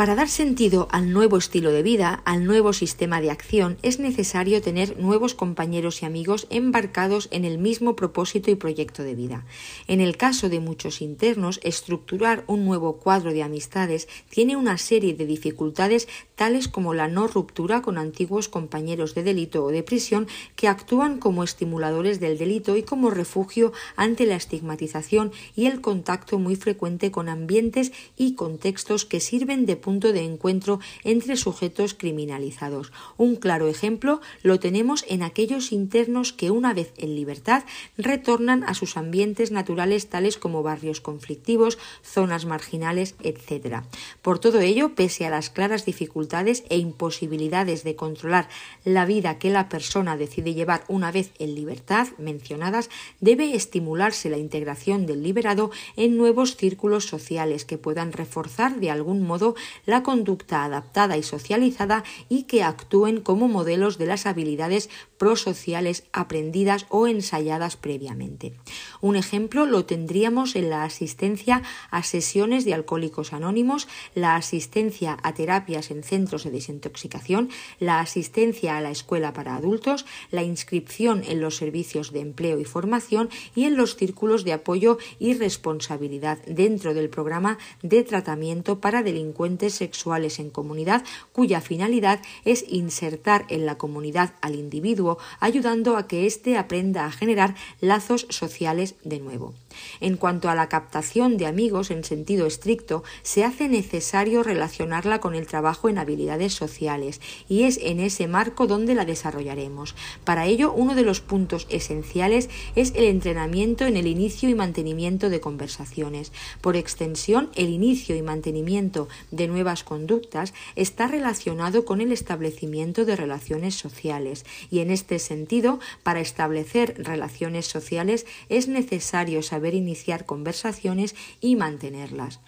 [0.00, 4.62] Para dar sentido al nuevo estilo de vida, al nuevo sistema de acción, es necesario
[4.62, 9.44] tener nuevos compañeros y amigos embarcados en el mismo propósito y proyecto de vida.
[9.88, 15.12] En el caso de muchos internos, estructurar un nuevo cuadro de amistades tiene una serie
[15.12, 20.28] de dificultades tales como la no ruptura con antiguos compañeros de delito o de prisión
[20.56, 26.38] que actúan como estimuladores del delito y como refugio ante la estigmatización y el contacto
[26.38, 32.92] muy frecuente con ambientes y contextos que sirven de punto de encuentro entre sujetos criminalizados.
[33.16, 37.64] Un claro ejemplo lo tenemos en aquellos internos que una vez en libertad
[37.98, 43.82] retornan a sus ambientes naturales tales como barrios conflictivos, zonas marginales, etc.
[44.22, 48.48] Por todo ello, pese a las claras dificultades e imposibilidades de controlar
[48.84, 54.38] la vida que la persona decide llevar una vez en libertad mencionadas, debe estimularse la
[54.38, 59.54] integración del liberado en nuevos círculos sociales que puedan reforzar de algún modo
[59.86, 66.86] la conducta adaptada y socializada y que actúen como modelos de las habilidades prosociales aprendidas
[66.88, 68.54] o ensayadas previamente.
[69.00, 75.34] Un ejemplo lo tendríamos en la asistencia a sesiones de alcohólicos anónimos, la asistencia a
[75.34, 81.40] terapias en centros de desintoxicación, la asistencia a la escuela para adultos, la inscripción en
[81.40, 86.94] los servicios de empleo y formación y en los círculos de apoyo y responsabilidad dentro
[86.94, 93.76] del programa de tratamiento para delincuentes sexuales en comunidad cuya finalidad es insertar en la
[93.76, 99.54] comunidad al individuo ayudando a que éste aprenda a generar lazos sociales de nuevo.
[100.00, 105.34] En cuanto a la captación de amigos en sentido estricto, se hace necesario relacionarla con
[105.34, 109.94] el trabajo en habilidades sociales y es en ese marco donde la desarrollaremos.
[110.24, 115.30] Para ello, uno de los puntos esenciales es el entrenamiento en el inicio y mantenimiento
[115.30, 116.32] de conversaciones.
[116.60, 123.16] Por extensión, el inicio y mantenimiento de nuevas conductas está relacionado con el establecimiento de
[123.16, 131.14] relaciones sociales y en este sentido, para establecer relaciones sociales es necesario saber iniciar conversaciones
[131.40, 132.40] y mantenerlas.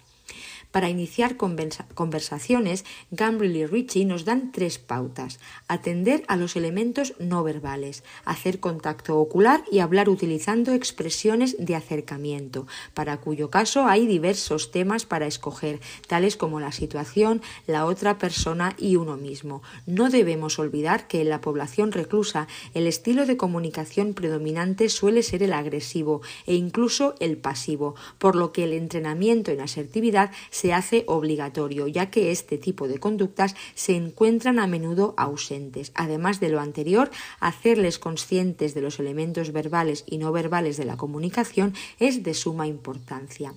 [0.73, 5.39] Para iniciar conversaciones, Gambriel y Ritchie nos dan tres pautas.
[5.67, 12.65] Atender a los elementos no verbales, hacer contacto ocular y hablar utilizando expresiones de acercamiento,
[12.95, 18.73] para cuyo caso hay diversos temas para escoger, tales como la situación, la otra persona
[18.79, 19.61] y uno mismo.
[19.85, 25.43] No debemos olvidar que en la población reclusa el estilo de comunicación predominante suele ser
[25.43, 30.31] el agresivo e incluso el pasivo, por lo que el entrenamiento en asertividad
[30.63, 35.91] se hace obligatorio, ya que este tipo de conductas se encuentran a menudo ausentes.
[35.93, 40.95] Además de lo anterior, hacerles conscientes de los elementos verbales y no verbales de la
[40.95, 43.53] comunicación es de suma importancia.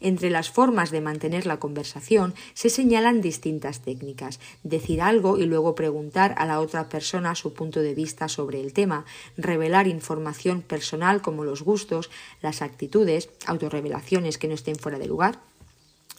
[0.00, 4.40] Entre las formas de mantener la conversación se señalan distintas técnicas.
[4.64, 8.72] Decir algo y luego preguntar a la otra persona su punto de vista sobre el
[8.72, 9.04] tema,
[9.36, 12.10] revelar información personal como los gustos,
[12.42, 15.38] las actitudes, autorrevelaciones que no estén fuera de lugar,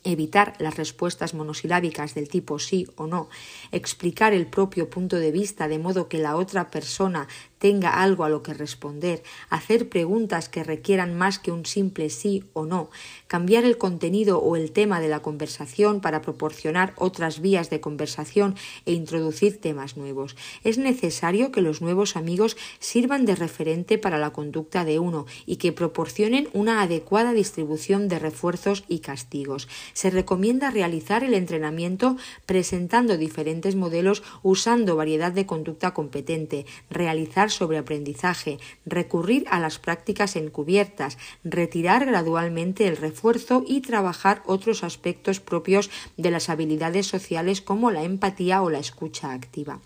[0.04, 3.30] evitar las respuestas monosilábicas del tipo sí o no,
[3.72, 7.28] explicar el propio punto de vista de modo que la otra persona
[7.62, 9.22] tenga algo a lo que responder,
[9.52, 12.90] hacer preguntas que requieran más que un simple sí o no,
[13.28, 18.56] cambiar el contenido o el tema de la conversación para proporcionar otras vías de conversación
[18.88, 20.36] e introducir temas nuevos.
[20.64, 25.58] Es necesario que los nuevos amigos sirvan de referente para la conducta de uno y
[25.58, 29.68] que proporcionen una adecuada distribución de refuerzos y castigos.
[29.94, 37.78] Se recomienda realizar el entrenamiento presentando diferentes modelos usando variedad de conducta competente, realizar sobre
[37.78, 45.90] aprendizaje, recurrir a las prácticas encubiertas, retirar gradualmente el refuerzo y trabajar otros aspectos propios
[46.18, 49.80] de las habilidades sociales como la empatía o la escucha activa.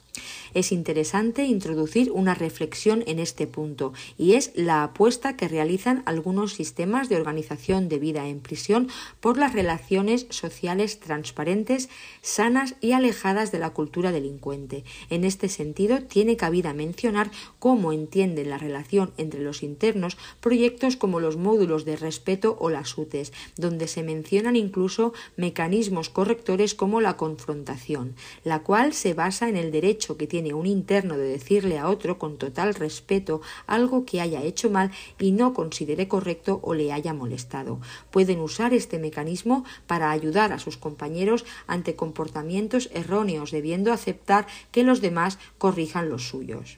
[0.54, 6.54] Es interesante introducir una reflexión en este punto y es la apuesta que realizan algunos
[6.54, 8.88] sistemas de organización de vida en prisión
[9.19, 11.89] por las relaciones sociales transparentes,
[12.21, 14.84] sanas y alejadas de la cultura delincuente.
[15.10, 21.19] En este sentido, tiene cabida mencionar cómo entienden la relación entre los internos proyectos como
[21.19, 27.17] los módulos de respeto o las UTES, donde se mencionan incluso mecanismos correctores como la
[27.17, 31.89] confrontación, la cual se basa en el derecho que tiene un interno de decirle a
[31.89, 36.94] otro con total respeto algo que haya hecho mal y no considere correcto o le
[36.94, 37.80] haya molestado.
[38.12, 44.84] Pueden usar este mecanismo para ayudar a sus compañeros ante comportamientos erróneos, debiendo aceptar que
[44.84, 46.78] los demás corrijan los suyos.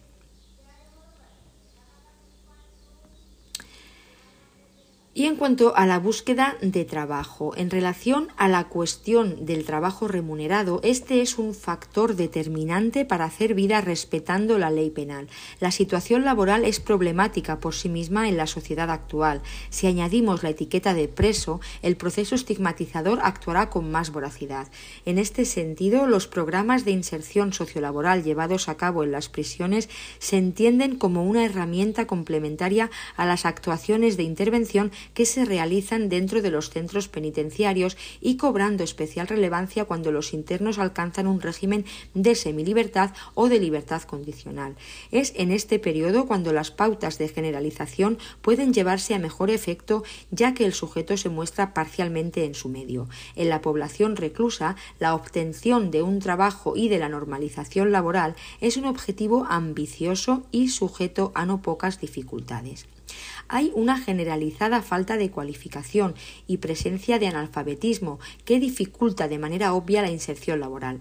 [5.18, 10.08] Y en cuanto a la búsqueda de trabajo, en relación a la cuestión del trabajo
[10.08, 15.28] remunerado, este es un factor determinante para hacer vida respetando la ley penal.
[15.60, 19.42] La situación laboral es problemática por sí misma en la sociedad actual.
[19.72, 24.68] Si añadimos la etiqueta de preso, el proceso estigmatizador actuará con más voracidad.
[25.04, 30.38] En este sentido, los programas de inserción sociolaboral llevados a cabo en las prisiones se
[30.38, 36.52] entienden como una herramienta complementaria a las actuaciones de intervención que se realizan dentro de
[36.52, 43.12] los centros penitenciarios y cobrando especial relevancia cuando los internos alcanzan un régimen de semilibertad
[43.34, 44.76] o de libertad condicional.
[45.12, 50.54] Es en este periodo cuando las pautas de generalización pueden llevarse a mejor efecto ya
[50.54, 53.08] que el sujeto se muestra parcialmente en su medio.
[53.36, 58.78] En la población reclusa, la obtención de un trabajo y de la normalización laboral es
[58.78, 62.88] un objetivo ambicioso y sujeto a no pocas dificultades
[63.50, 66.16] hay una generalizada falta de cualificación
[66.48, 71.00] y presencia de analfabetismo que dificulta de manera obvia la inserción laboral.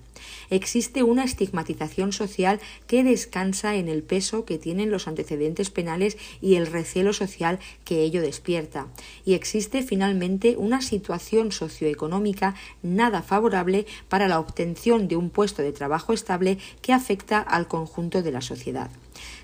[0.50, 6.54] Existe una estigmatización social que descansa en el peso que tienen los antecedentes penales y
[6.54, 8.88] el recelo social que ello despierta.
[9.24, 15.72] Y existe finalmente una situación socioeconómica nada favorable para la obtención de un puesto de
[15.72, 18.90] trabajo estable que afecta al conjunto de la sociedad.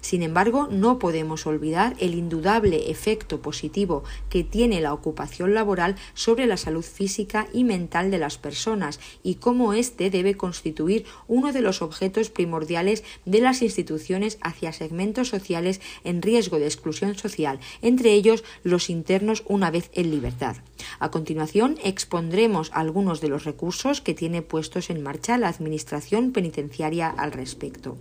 [0.01, 6.47] Sin embargo, no podemos olvidar el indudable efecto positivo que tiene la ocupación laboral sobre
[6.47, 11.61] la salud física y mental de las personas y cómo éste debe constituir uno de
[11.61, 18.12] los objetos primordiales de las instituciones hacia segmentos sociales en riesgo de exclusión social, entre
[18.12, 20.57] ellos los internos una vez en libertad.
[20.99, 27.09] A continuación, expondremos algunos de los recursos que tiene puestos en marcha la Administración penitenciaria
[27.09, 27.97] al respecto.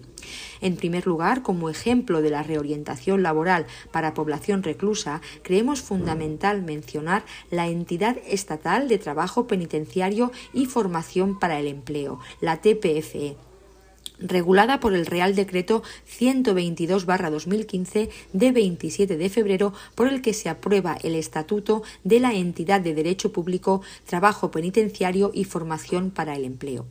[0.62, 7.24] En primer lugar, como ejemplo de la reorientación laboral para población reclusa, creemos fundamental mencionar
[7.50, 13.36] la entidad estatal de trabajo penitenciario y formación para el empleo, la TPFE
[14.22, 15.84] regulada por el Real Decreto
[16.20, 22.82] 122-2015 de 27 de febrero, por el que se aprueba el Estatuto de la Entidad
[22.82, 26.86] de Derecho Público, Trabajo Penitenciario y Formación para el Empleo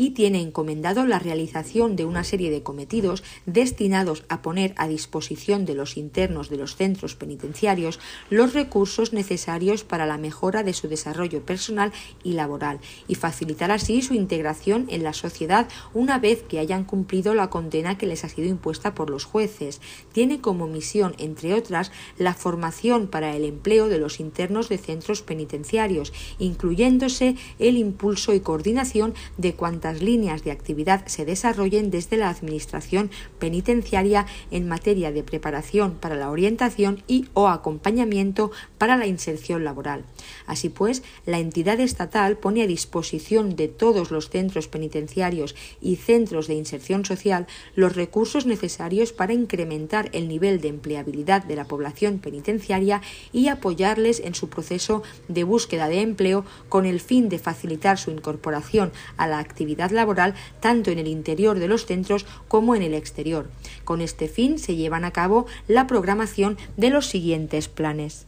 [0.00, 5.66] y tiene encomendado la realización de una serie de cometidos destinados a poner a disposición
[5.66, 10.88] de los internos de los centros penitenciarios los recursos necesarios para la mejora de su
[10.88, 11.92] desarrollo personal
[12.24, 17.34] y laboral y facilitar así su integración en la sociedad una vez que hayan cumplido
[17.34, 19.82] la condena que les ha sido impuesta por los jueces.
[20.12, 25.20] Tiene como misión, entre otras, la formación para el empleo de los internos de centros
[25.20, 32.30] penitenciarios, incluyéndose el impulso y coordinación de cuantas líneas de actividad se desarrollen desde la
[32.30, 39.64] Administración penitenciaria en materia de preparación para la orientación y o acompañamiento para la inserción
[39.64, 40.04] laboral.
[40.46, 46.46] Así pues, la entidad estatal pone a disposición de todos los centros penitenciarios y centros
[46.46, 52.18] de inserción social los recursos necesarios para incrementar el nivel de empleabilidad de la población
[52.18, 57.98] penitenciaria y apoyarles en su proceso de búsqueda de empleo con el fin de facilitar
[57.98, 62.82] su incorporación a la actividad laboral tanto en el interior de los centros como en
[62.82, 63.50] el exterior.
[63.84, 68.26] Con este fin se llevan a cabo la programación de los siguientes planes.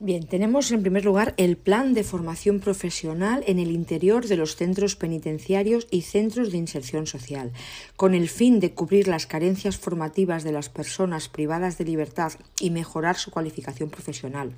[0.00, 4.56] Bien, tenemos en primer lugar el plan de formación profesional en el interior de los
[4.56, 7.52] centros penitenciarios y centros de inserción social,
[7.96, 12.70] con el fin de cubrir las carencias formativas de las personas privadas de libertad y
[12.70, 14.52] mejorar su cualificación profesional.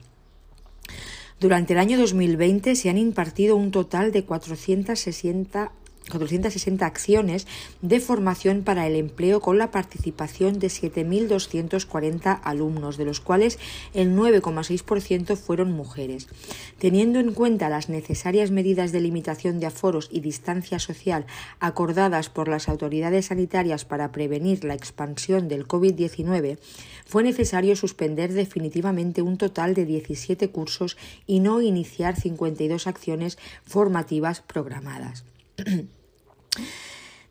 [1.38, 5.70] Durante el año 2020 se han impartido un total de 460
[6.10, 7.46] 460 acciones
[7.82, 13.58] de formación para el empleo con la participación de 7.240 alumnos, de los cuales
[13.94, 16.28] el 9,6% fueron mujeres.
[16.78, 21.26] Teniendo en cuenta las necesarias medidas de limitación de aforos y distancia social
[21.60, 26.58] acordadas por las autoridades sanitarias para prevenir la expansión del COVID-19,
[27.04, 30.96] fue necesario suspender definitivamente un total de 17 cursos
[31.26, 35.24] y no iniciar 52 acciones formativas programadas.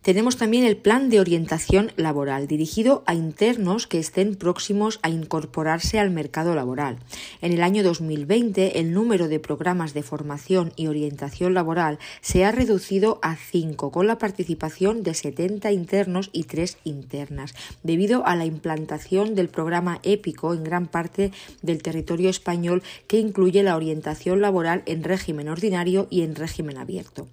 [0.05, 5.97] Tenemos también el plan de orientación laboral dirigido a internos que estén próximos a incorporarse
[5.97, 6.99] al mercado laboral.
[7.41, 12.51] En el año 2020 el número de programas de formación y orientación laboral se ha
[12.51, 18.45] reducido a 5 con la participación de 70 internos y 3 internas debido a la
[18.45, 21.31] implantación del programa épico en gran parte
[21.63, 27.27] del territorio español que incluye la orientación laboral en régimen ordinario y en régimen abierto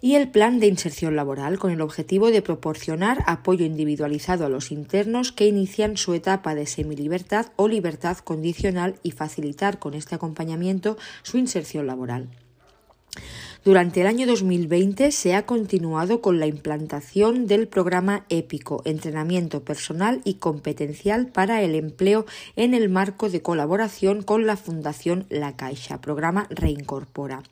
[0.00, 4.72] y el plan de inserción laboral con el objetivo de proporcionar apoyo individualizado a los
[4.72, 10.96] internos que inician su etapa de semilibertad o libertad condicional y facilitar con este acompañamiento
[11.22, 12.28] su inserción laboral.
[13.66, 20.20] Durante el año 2020 se ha continuado con la implantación del programa épico Entrenamiento Personal
[20.22, 26.00] y Competencial para el Empleo en el marco de colaboración con la Fundación La Caixa,
[26.00, 27.42] programa Reincorpora.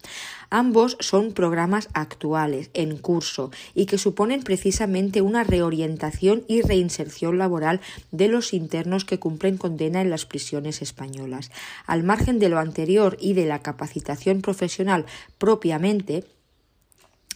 [0.51, 7.81] Ambos son programas actuales, en curso, y que suponen precisamente una reorientación y reinserción laboral
[8.13, 11.51] de los internos que cumplen condena en las prisiones españolas.
[11.87, 15.07] Al margen de lo anterior y de la capacitación profesional
[15.39, 16.23] propiamente, girdi.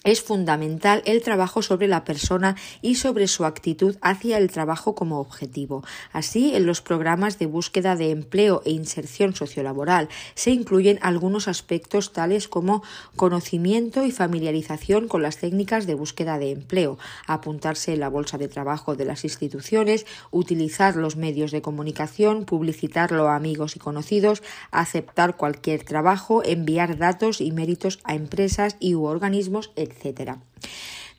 [0.04, 5.20] Es fundamental el trabajo sobre la persona y sobre su actitud hacia el trabajo como
[5.20, 5.84] objetivo.
[6.12, 12.12] Así, en los programas de búsqueda de empleo e inserción sociolaboral se incluyen algunos aspectos
[12.12, 12.82] tales como
[13.16, 18.48] conocimiento y familiarización con las técnicas de búsqueda de empleo, apuntarse en la bolsa de
[18.48, 25.36] trabajo de las instituciones, utilizar los medios de comunicación, publicitarlo a amigos y conocidos, aceptar
[25.36, 29.70] cualquier trabajo, enviar datos y méritos a empresas y u organismos.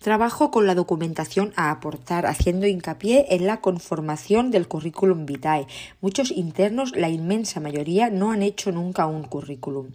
[0.02, 5.68] Trabajo con la documentación a aportar, haciendo hincapié en la conformación del currículum vitae.
[6.00, 9.88] Muchos internos, la inmensa mayoría, no han hecho nunca un currículum.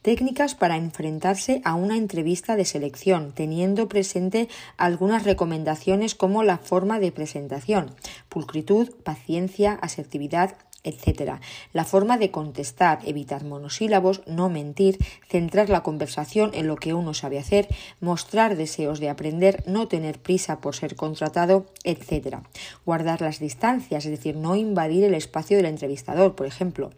[0.00, 6.98] Técnicas para enfrentarse a una entrevista de selección, teniendo presente algunas recomendaciones como la forma
[6.98, 7.94] de presentación,
[8.30, 11.40] pulcritud, paciencia, asertividad, etc.
[11.72, 17.14] La forma de contestar, evitar monosílabos, no mentir, centrar la conversación en lo que uno
[17.14, 17.68] sabe hacer,
[18.00, 22.38] mostrar deseos de aprender, no tener prisa por ser contratado, etc.
[22.84, 26.90] Guardar las distancias, es decir, no invadir el espacio del entrevistador, por ejemplo.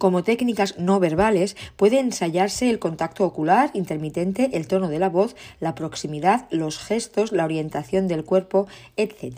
[0.00, 5.36] Como técnicas no verbales puede ensayarse el contacto ocular intermitente, el tono de la voz,
[5.60, 9.36] la proximidad, los gestos, la orientación del cuerpo, etc.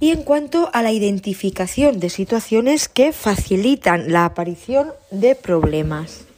[0.00, 6.29] Y en cuanto a la identificación de situaciones que facilitan la aparición de problemas.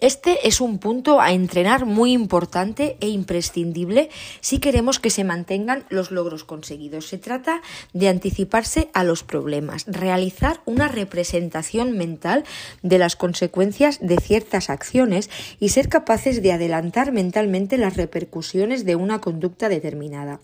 [0.00, 4.08] Este es un punto a entrenar muy importante e imprescindible
[4.40, 7.06] si queremos que se mantengan los logros conseguidos.
[7.06, 7.60] Se trata
[7.92, 12.44] de anticiparse a los problemas, realizar una representación mental
[12.82, 15.28] de las consecuencias de ciertas acciones
[15.58, 20.40] y ser capaces de adelantar mentalmente las repercusiones de una conducta determinada.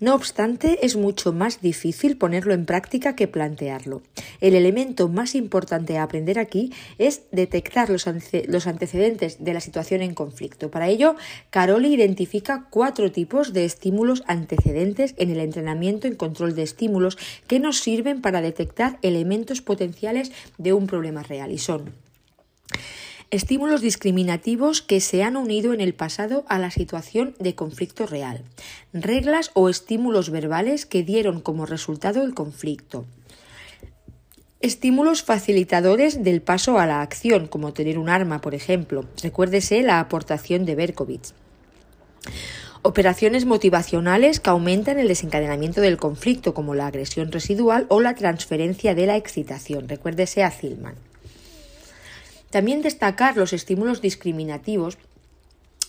[0.00, 4.00] No obstante, es mucho más difícil ponerlo en práctica que plantearlo.
[4.40, 10.14] El elemento más importante a aprender aquí es detectar los, antecedentes de la situación en
[10.14, 10.70] conflicto.
[10.70, 11.16] Para ello,
[11.50, 17.60] Caroli identifica cuatro tipos de estímulos antecedentes en el entrenamiento en control de estímulos que
[17.60, 21.92] nos sirven para detectar elementos potenciales de un problema real y son
[23.30, 28.42] estímulos discriminativos que se han unido en el pasado a la situación de conflicto real,
[28.92, 33.06] reglas o estímulos verbales que dieron como resultado el conflicto,
[34.60, 39.06] Estímulos facilitadores del paso a la acción, como tener un arma, por ejemplo.
[39.22, 41.32] Recuérdese la aportación de Berkovitz.
[42.82, 48.94] Operaciones motivacionales que aumentan el desencadenamiento del conflicto, como la agresión residual o la transferencia
[48.94, 49.88] de la excitación.
[49.88, 51.09] Recuérdese a Zillman.
[52.50, 54.98] También destacar los estímulos discriminativos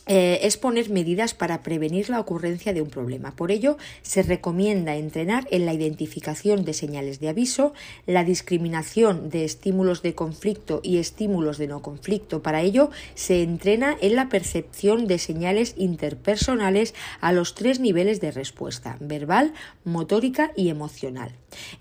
[0.07, 3.35] eh, es poner medidas para prevenir la ocurrencia de un problema.
[3.35, 7.73] Por ello, se recomienda entrenar en la identificación de señales de aviso,
[8.07, 12.41] la discriminación de estímulos de conflicto y estímulos de no conflicto.
[12.41, 18.31] Para ello, se entrena en la percepción de señales interpersonales a los tres niveles de
[18.31, 19.53] respuesta, verbal,
[19.85, 21.31] motórica y emocional.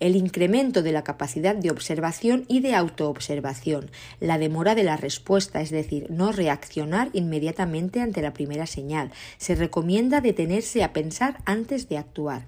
[0.01, 3.91] El incremento de la capacidad de observación y de autoobservación,
[4.21, 9.11] la demora de la respuesta, es decir, no reaccionar inmediatamente ante la primera señal.
[9.39, 12.47] Se recomienda detenerse a pensar antes de actuar.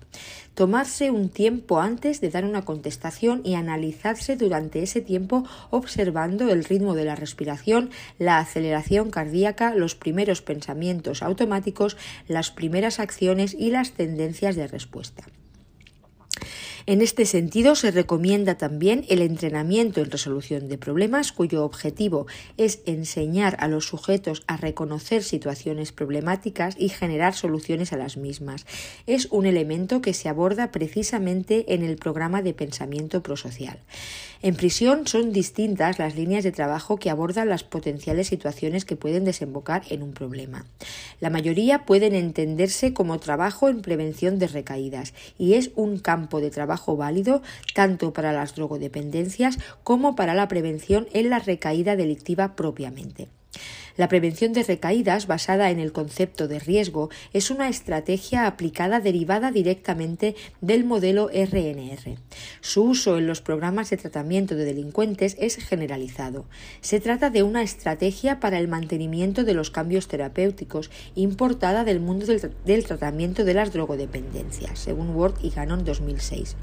[0.54, 6.64] Tomarse un tiempo antes de dar una contestación y analizarse durante ese tiempo observando el
[6.64, 11.96] ritmo de la respiración, la aceleración cardíaca, los primeros pensamientos automáticos,
[12.28, 15.24] las primeras acciones y las tendencias de respuesta.
[16.86, 22.26] En este sentido, se recomienda también el entrenamiento en resolución de problemas, cuyo objetivo
[22.56, 28.66] es enseñar a los sujetos a reconocer situaciones problemáticas y generar soluciones a las mismas.
[29.06, 33.78] Es un elemento que se aborda precisamente en el programa de pensamiento prosocial.
[34.44, 39.24] En prisión son distintas las líneas de trabajo que abordan las potenciales situaciones que pueden
[39.24, 40.66] desembocar en un problema.
[41.20, 46.50] La mayoría pueden entenderse como trabajo en prevención de recaídas y es un campo de
[46.50, 47.40] trabajo válido
[47.72, 53.28] tanto para las drogodependencias como para la prevención en la recaída delictiva propiamente.
[53.96, 59.50] La prevención de recaídas basada en el concepto de riesgo es una estrategia aplicada derivada
[59.50, 62.18] directamente del modelo RNR.
[62.60, 66.46] Su uso en los programas de tratamiento de delincuentes es generalizado.
[66.80, 72.26] Se trata de una estrategia para el mantenimiento de los cambios terapéuticos importada del mundo
[72.26, 76.56] del, tratamiento de las drogodependencias, según Ward y Gannon 2006.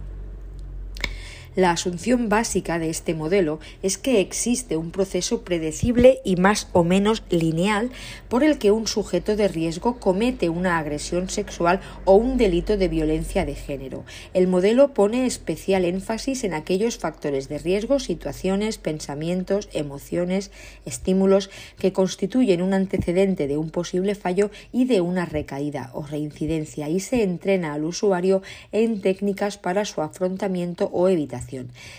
[1.59, 6.85] La asunción básica de este modelo es que existe un proceso predecible y más o
[6.85, 7.91] menos lineal
[8.29, 12.87] por el que un sujeto de riesgo comete una agresión sexual o un delito de
[12.87, 14.05] violencia de género.
[14.33, 20.51] El modelo pone especial énfasis en aquellos factores de riesgo, situaciones, pensamientos, emociones,
[20.85, 26.87] estímulos que constituyen un antecedente de un posible fallo y de una recaída o reincidencia
[26.87, 31.48] y se entrena al usuario en técnicas para su afrontamiento o evitación.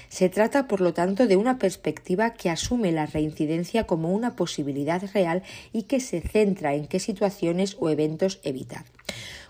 [0.09, 5.03] Se trata, por lo tanto, de una perspectiva que asume la reincidencia como una posibilidad
[5.13, 5.43] real
[5.73, 8.85] y que se centra en qué situaciones o eventos evitar.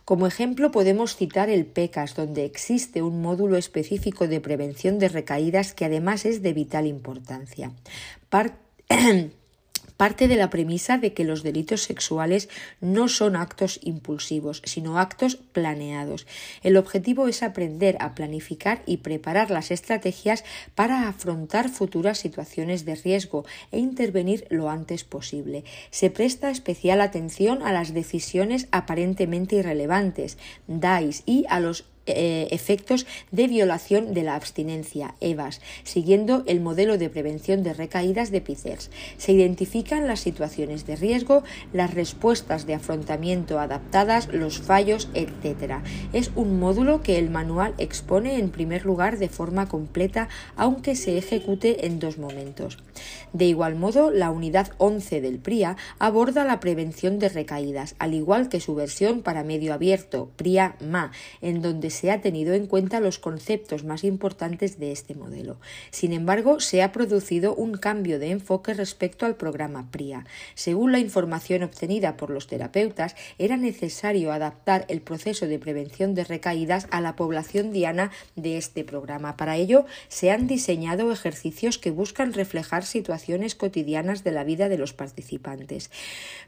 [0.05, 5.73] Como ejemplo podemos citar el PECAS, donde existe un módulo específico de prevención de recaídas
[5.73, 7.73] que además es de vital importancia.
[10.01, 12.49] parte de la premisa de que los delitos sexuales
[12.81, 16.27] no son actos impulsivos, sino actos planeados.
[16.63, 20.43] El objetivo es aprender a planificar y preparar las estrategias
[20.75, 25.65] para afrontar futuras situaciones de riesgo e intervenir lo antes posible.
[25.91, 33.07] Se presta especial atención a las decisiones aparentemente irrelevantes, DICE, y a los eh, efectos
[33.31, 38.91] de violación de la abstinencia, EVAS, siguiendo el modelo de prevención de recaídas de PICERS.
[39.17, 41.43] Se identifican las situaciones de riesgo,
[41.73, 45.75] las respuestas de afrontamiento adaptadas, los fallos, etc.
[46.13, 51.19] Es un módulo que el manual expone en primer lugar de forma completa, aunque se
[51.19, 52.79] ejecute en dos momentos.
[53.33, 58.49] De igual modo, la unidad 11 del PRIA aborda la prevención de recaídas, al igual
[58.49, 63.19] que su versión para medio abierto, PRIA-MA, en donde se ha tenido en cuenta los
[63.19, 65.59] conceptos más importantes de este modelo.
[65.91, 70.25] Sin embargo, se ha producido un cambio de enfoque respecto al programa PRIA.
[70.55, 76.25] Según la información obtenida por los terapeutas, era necesario adaptar el proceso de prevención de
[76.25, 79.37] recaídas a la población diana de este programa.
[79.37, 84.79] Para ello, se han diseñado ejercicios que buscan reflejar situaciones cotidianas de la vida de
[84.79, 85.91] los participantes.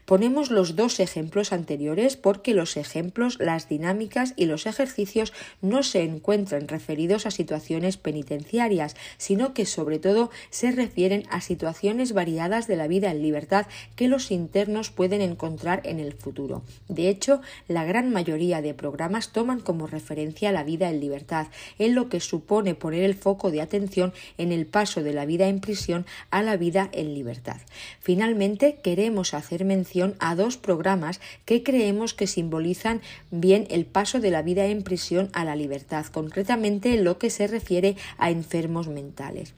[0.05, 6.03] Ponemos los dos ejemplos anteriores porque los ejemplos, las dinámicas y los ejercicios no se
[6.03, 12.75] encuentran referidos a situaciones penitenciarias, sino que sobre todo se refieren a situaciones variadas de
[12.75, 16.63] la vida en libertad que los internos pueden encontrar en el futuro.
[16.87, 21.47] De hecho, la gran mayoría de programas toman como referencia la vida en libertad,
[21.79, 25.47] en lo que supone poner el foco de atención en el paso de la vida
[25.47, 27.57] en prisión a la vida en libertad.
[27.99, 34.31] Finalmente, queremos hacer mención a dos programas que creemos que simbolizan bien el paso de
[34.31, 38.87] la vida en prisión a la libertad, concretamente en lo que se refiere a enfermos
[38.87, 39.53] mentales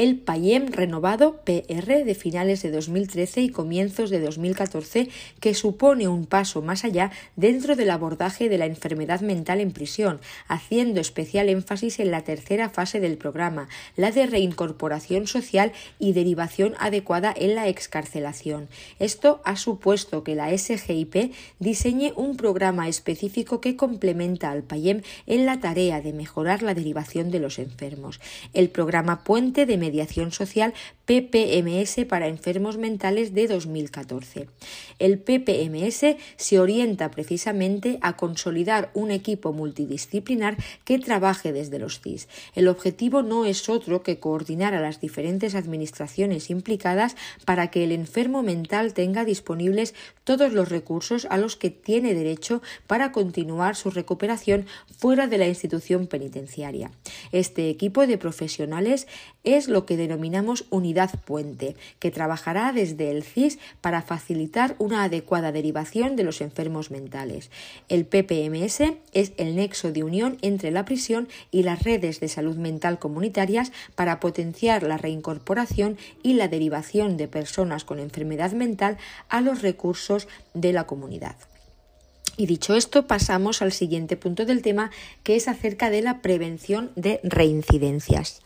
[0.00, 6.24] el PAYEM renovado PR de finales de 2013 y comienzos de 2014, que supone un
[6.24, 12.00] paso más allá dentro del abordaje de la enfermedad mental en prisión, haciendo especial énfasis
[12.00, 17.68] en la tercera fase del programa, la de reincorporación social y derivación adecuada en la
[17.68, 18.68] excarcelación.
[19.00, 25.44] Esto ha supuesto que la SGIP diseñe un programa específico que complementa al PAYEM en
[25.44, 28.18] la tarea de mejorar la derivación de los enfermos.
[28.54, 30.72] El programa Puente de Mediación Social
[31.04, 34.46] PPMS para enfermos mentales de 2014.
[35.00, 42.28] El PPMS se orienta precisamente a consolidar un equipo multidisciplinar que trabaje desde los CIS.
[42.54, 47.90] El objetivo no es otro que coordinar a las diferentes administraciones implicadas para que el
[47.90, 53.90] enfermo mental tenga disponibles todos los recursos a los que tiene derecho para continuar su
[53.90, 54.66] recuperación
[54.96, 56.92] fuera de la institución penitenciaria.
[57.32, 59.08] Este equipo de profesionales
[59.42, 65.52] es lo que denominamos unidad puente, que trabajará desde el CIS para facilitar una adecuada
[65.52, 67.50] derivación de los enfermos mentales.
[67.88, 72.56] El PPMS es el nexo de unión entre la prisión y las redes de salud
[72.56, 78.98] mental comunitarias para potenciar la reincorporación y la derivación de personas con enfermedad mental
[79.28, 81.36] a los recursos de la comunidad.
[82.36, 84.90] Y dicho esto, pasamos al siguiente punto del tema,
[85.22, 88.40] que es acerca de la prevención de reincidencias.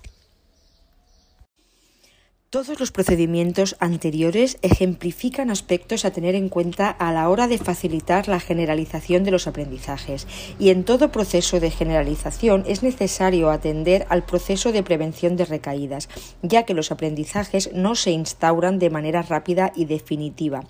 [2.55, 8.29] Todos los procedimientos anteriores ejemplifican aspectos a tener en cuenta a la hora de facilitar
[8.29, 10.29] la generalización de los aprendizajes
[10.61, 16.09] y en todo proceso de generalización es necesario atender al proceso de prevención de recaídas,
[16.43, 20.63] ya que los aprendizajes no se instauran de manera rápida y definitiva.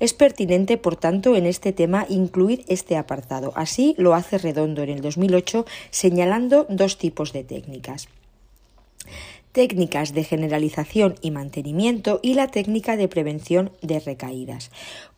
[0.00, 3.52] Es pertinente, por tanto, en este tema incluir este apartado.
[3.56, 8.08] Así lo hace Redondo en el 2008 señalando dos tipos de técnicas
[9.56, 14.70] técnicas de generalización y mantenimiento y la técnica de prevención de recaídas.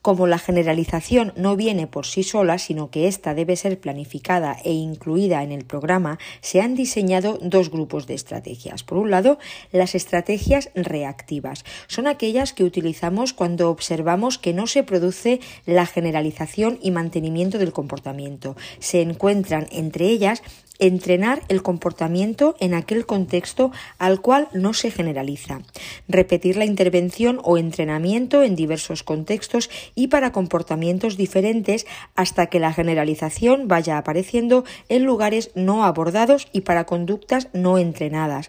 [0.09, 4.73] Como la generalización no viene por sí sola, sino que ésta debe ser planificada e
[4.73, 8.85] incluida en el programa, se han diseñado dos grupos de estrategias.
[8.85, 9.39] Por un lado,
[9.71, 11.63] las estrategias reactivas.
[11.89, 17.75] Son aquellas que utilizamos cuando observamos que no se produce la generalización y mantenimiento del
[17.75, 18.57] comportamiento.
[18.79, 20.43] Se encuentran entre ellas
[20.79, 25.61] entrenar el comportamiento en aquel contexto al cual no se generaliza,
[26.09, 31.85] repetir la intervención o entrenamiento en diversos contextos y para comportamientos diferentes
[32.15, 38.49] hasta que la generalización vaya apareciendo en lugares no abordados y para conductas no entrenadas.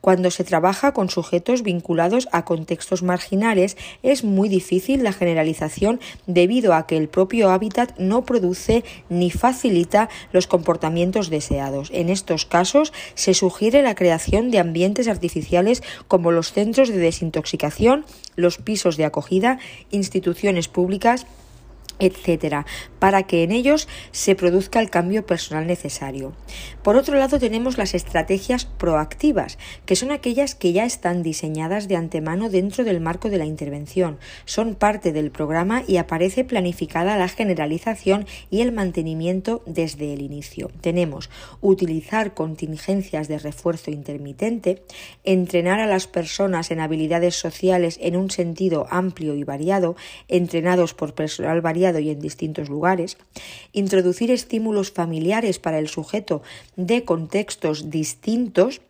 [0.00, 6.74] Cuando se trabaja con sujetos vinculados a contextos marginales, es muy difícil la generalización debido
[6.74, 11.90] a que el propio hábitat no produce ni facilita los comportamientos deseados.
[11.92, 18.04] En estos casos, se sugiere la creación de ambientes artificiales como los centros de desintoxicación,
[18.36, 19.58] los pisos de acogida,
[19.90, 21.26] instituciones públicas,
[22.00, 22.66] etcétera,
[22.98, 26.32] para que en ellos se produzca el cambio personal necesario.
[26.82, 31.96] Por otro lado, tenemos las estrategias proactivas, que son aquellas que ya están diseñadas de
[31.96, 37.28] antemano dentro del marco de la intervención, son parte del programa y aparece planificada la
[37.28, 40.70] generalización y el mantenimiento desde el inicio.
[40.80, 41.30] Tenemos
[41.60, 44.82] utilizar contingencias de refuerzo intermitente,
[45.24, 49.96] entrenar a las personas en habilidades sociales en un sentido amplio y variado,
[50.28, 53.18] entrenados por personal variado y en distintos lugares,
[53.72, 56.42] introducir estímulos familiares para el sujeto
[56.76, 58.80] de contextos distintos,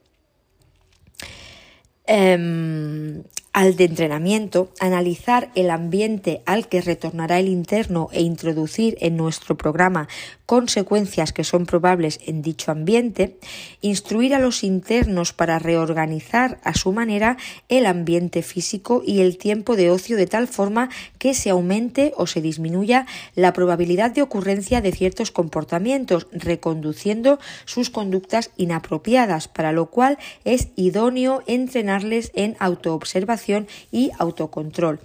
[2.06, 3.22] em,
[3.52, 9.56] al de entrenamiento, analizar el ambiente al que retornará el interno e introducir en nuestro
[9.56, 10.08] programa
[10.50, 13.36] consecuencias que son probables en dicho ambiente,
[13.82, 17.36] instruir a los internos para reorganizar a su manera
[17.68, 22.26] el ambiente físico y el tiempo de ocio de tal forma que se aumente o
[22.26, 29.86] se disminuya la probabilidad de ocurrencia de ciertos comportamientos, reconduciendo sus conductas inapropiadas, para lo
[29.86, 34.98] cual es idóneo entrenarles en autoobservación y autocontrol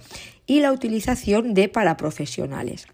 [0.46, 2.86] y la utilización de paraprofesionales.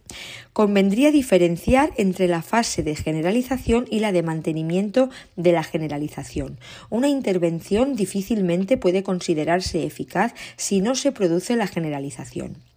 [0.52, 6.58] Convendría diferenciar entre la fase de generalización y la de mantenimiento de la generalización.
[6.90, 12.71] Una intervención difícilmente puede considerarse eficaz si no se produce la generalización.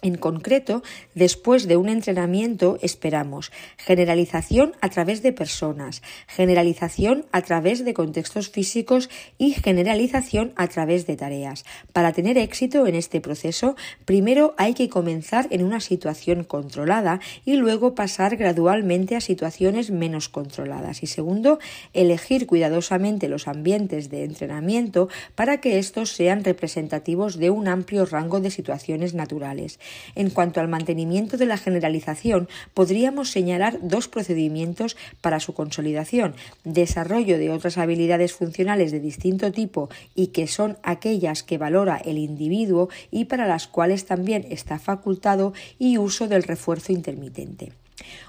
[0.00, 0.82] En concreto,
[1.14, 8.48] después de un entrenamiento esperamos generalización a través de personas, generalización a través de contextos
[8.48, 11.64] físicos y generalización a través de tareas.
[11.92, 13.74] Para tener éxito en este proceso,
[14.04, 20.28] primero hay que comenzar en una situación controlada y luego pasar gradualmente a situaciones menos
[20.28, 21.02] controladas.
[21.02, 21.58] Y segundo,
[21.92, 28.38] elegir cuidadosamente los ambientes de entrenamiento para que estos sean representativos de un amplio rango
[28.40, 29.80] de situaciones naturales.
[30.14, 36.34] En cuanto al mantenimiento de la generalización, podríamos señalar dos procedimientos para su consolidación.
[36.64, 42.18] Desarrollo de otras habilidades funcionales de distinto tipo y que son aquellas que valora el
[42.18, 47.72] individuo y para las cuales también está facultado y uso del refuerzo intermitente.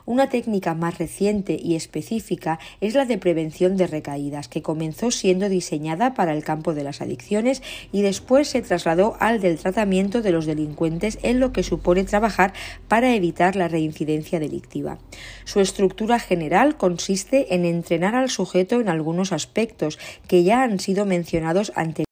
[0.05, 5.49] Una técnica más reciente y específica es la de prevención de recaídas, que comenzó siendo
[5.49, 7.61] diseñada para el campo de las adicciones
[7.91, 12.53] y después se trasladó al del tratamiento de los delincuentes en lo que supone trabajar
[12.87, 14.97] para evitar la reincidencia delictiva.
[15.45, 21.05] Su estructura general consiste en entrenar al sujeto en algunos aspectos que ya han sido
[21.05, 22.08] mencionados anteriormente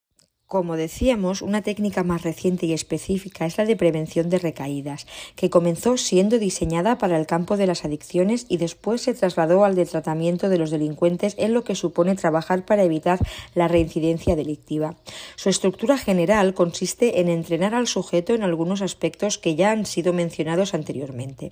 [0.48, 5.50] como decíamos, una técnica más reciente y específica es la de prevención de recaídas, que
[5.50, 9.86] comenzó siendo diseñada para el campo de las adicciones y después se trasladó al de
[9.86, 13.20] tratamiento de los delincuentes en lo que supone trabajar para evitar
[13.56, 14.96] la reincidencia delictiva.
[15.36, 20.14] Su estructura general consiste en entrenar al sujeto en algunos aspectos que ya han sido
[20.14, 21.52] mencionados anteriormente.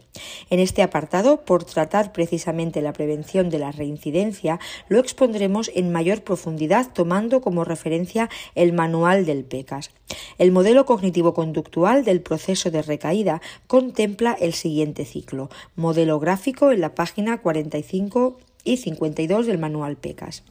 [0.50, 6.24] En este apartado, por tratar precisamente la prevención de la reincidencia, lo expondremos en mayor
[6.24, 9.90] profundidad tomando como referencia el Manual del PECAS.
[10.38, 16.94] El modelo cognitivo-conductual del proceso de recaída contempla el siguiente ciclo, modelo gráfico en la
[16.94, 20.44] página 45 y 52 del Manual PECAS.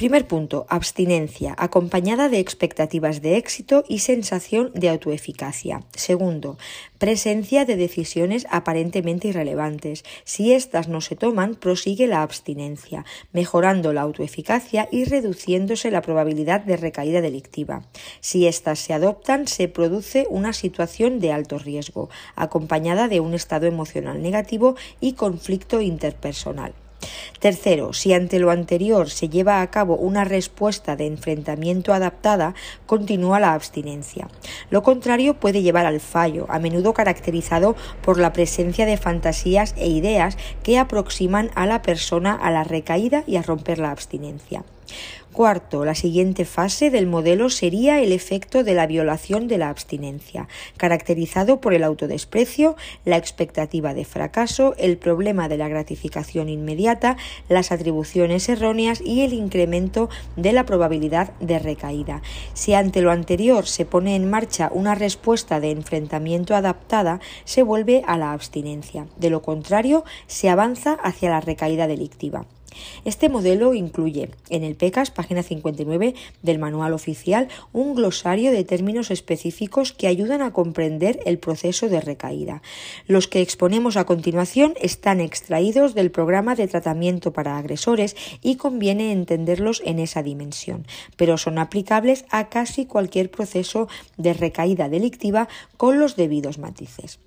[0.00, 5.82] Primer punto, abstinencia, acompañada de expectativas de éxito y sensación de autoeficacia.
[5.94, 6.56] Segundo,
[6.96, 10.02] presencia de decisiones aparentemente irrelevantes.
[10.24, 16.62] Si éstas no se toman, prosigue la abstinencia, mejorando la autoeficacia y reduciéndose la probabilidad
[16.62, 17.82] de recaída delictiva.
[18.20, 23.66] Si éstas se adoptan, se produce una situación de alto riesgo, acompañada de un estado
[23.66, 26.72] emocional negativo y conflicto interpersonal.
[27.38, 32.54] Tercero, si ante lo anterior se lleva a cabo una respuesta de enfrentamiento adaptada,
[32.86, 34.28] continúa la abstinencia.
[34.70, 39.88] Lo contrario puede llevar al fallo, a menudo caracterizado por la presencia de fantasías e
[39.88, 44.64] ideas que aproximan a la persona a la recaída y a romper la abstinencia.
[45.40, 50.48] Cuarto, la siguiente fase del modelo sería el efecto de la violación de la abstinencia,
[50.76, 52.76] caracterizado por el autodesprecio,
[53.06, 57.16] la expectativa de fracaso, el problema de la gratificación inmediata,
[57.48, 62.20] las atribuciones erróneas y el incremento de la probabilidad de recaída.
[62.52, 68.02] Si ante lo anterior se pone en marcha una respuesta de enfrentamiento adaptada, se vuelve
[68.06, 69.06] a la abstinencia.
[69.16, 72.44] De lo contrario, se avanza hacia la recaída delictiva.
[73.04, 79.10] Este modelo incluye en el PECAS, página 59 del manual oficial, un glosario de términos
[79.10, 82.62] específicos que ayudan a comprender el proceso de recaída.
[83.06, 89.12] Los que exponemos a continuación están extraídos del programa de tratamiento para agresores y conviene
[89.12, 95.98] entenderlos en esa dimensión, pero son aplicables a casi cualquier proceso de recaída delictiva con
[95.98, 97.20] los debidos matices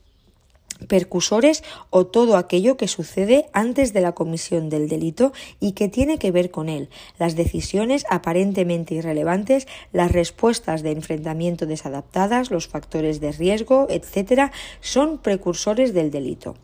[0.84, 6.18] percusores o todo aquello que sucede antes de la comisión del delito y que tiene
[6.18, 13.20] que ver con él, las decisiones aparentemente irrelevantes, las respuestas de enfrentamiento desadaptadas, los factores
[13.20, 16.56] de riesgo, etc., son precursores del delito.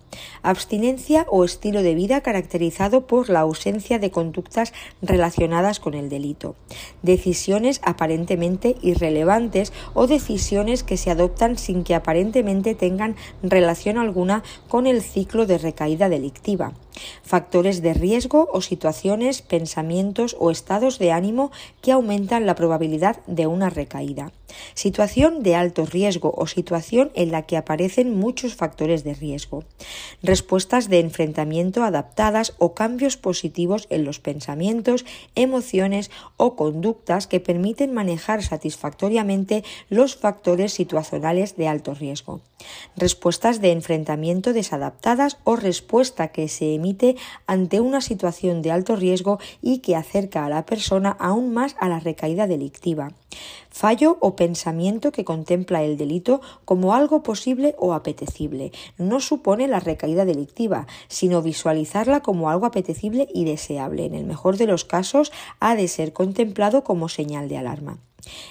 [0.42, 6.56] Abstinencia o estilo de vida caracterizado por la ausencia de conductas relacionadas con el delito.
[7.02, 14.88] Decisiones aparentemente irrelevantes o decisiones que se adoptan sin que aparentemente tengan relación alguna con
[14.88, 16.74] el ciclo de recaída delictiva
[17.24, 23.48] factores de riesgo o situaciones, pensamientos o estados de ánimo que aumentan la probabilidad de
[23.48, 24.32] una recaída.
[24.74, 29.64] Situación de alto riesgo o situación en la que aparecen muchos factores de riesgo.
[30.24, 37.94] Respuestas de enfrentamiento adaptadas o cambios positivos en los pensamientos, emociones o conductas que permiten
[37.94, 42.42] manejar satisfactoriamente los factores situacionales de alto riesgo.
[42.96, 46.89] Respuestas de enfrentamiento desadaptadas o respuesta que se emite
[47.48, 51.90] ante una situación de alto riesgo y que acerca a la persona aún más a
[51.90, 53.10] la recaída delictiva.
[53.70, 58.72] Fallo o pensamiento que contempla el delito como algo posible o apetecible.
[58.98, 64.06] No supone la recaída delictiva, sino visualizarla como algo apetecible y deseable.
[64.06, 68.00] En el mejor de los casos, ha de ser contemplado como señal de alarma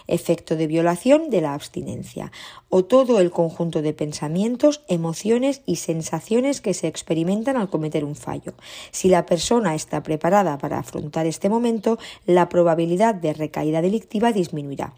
[0.07, 2.33] efecto de violación de la abstinencia,
[2.69, 8.17] o todo el conjunto de pensamientos, emociones y sensaciones que se experimentan al cometer un
[8.17, 8.55] fallo.
[8.91, 14.95] Si la persona está preparada para afrontar este momento, la probabilidad de recaída delictiva disminuirá.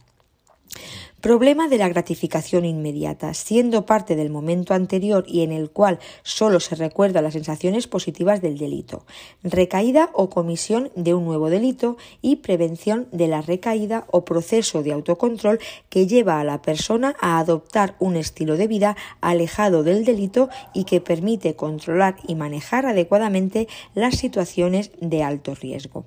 [1.20, 6.60] Problema de la gratificación inmediata, siendo parte del momento anterior y en el cual solo
[6.60, 9.04] se recuerda las sensaciones positivas del delito.
[9.42, 14.92] Recaída o comisión de un nuevo delito y prevención de la recaída o proceso de
[14.92, 15.58] autocontrol
[15.90, 20.84] que lleva a la persona a adoptar un estilo de vida alejado del delito y
[20.84, 26.06] que permite controlar y manejar adecuadamente las situaciones de alto riesgo.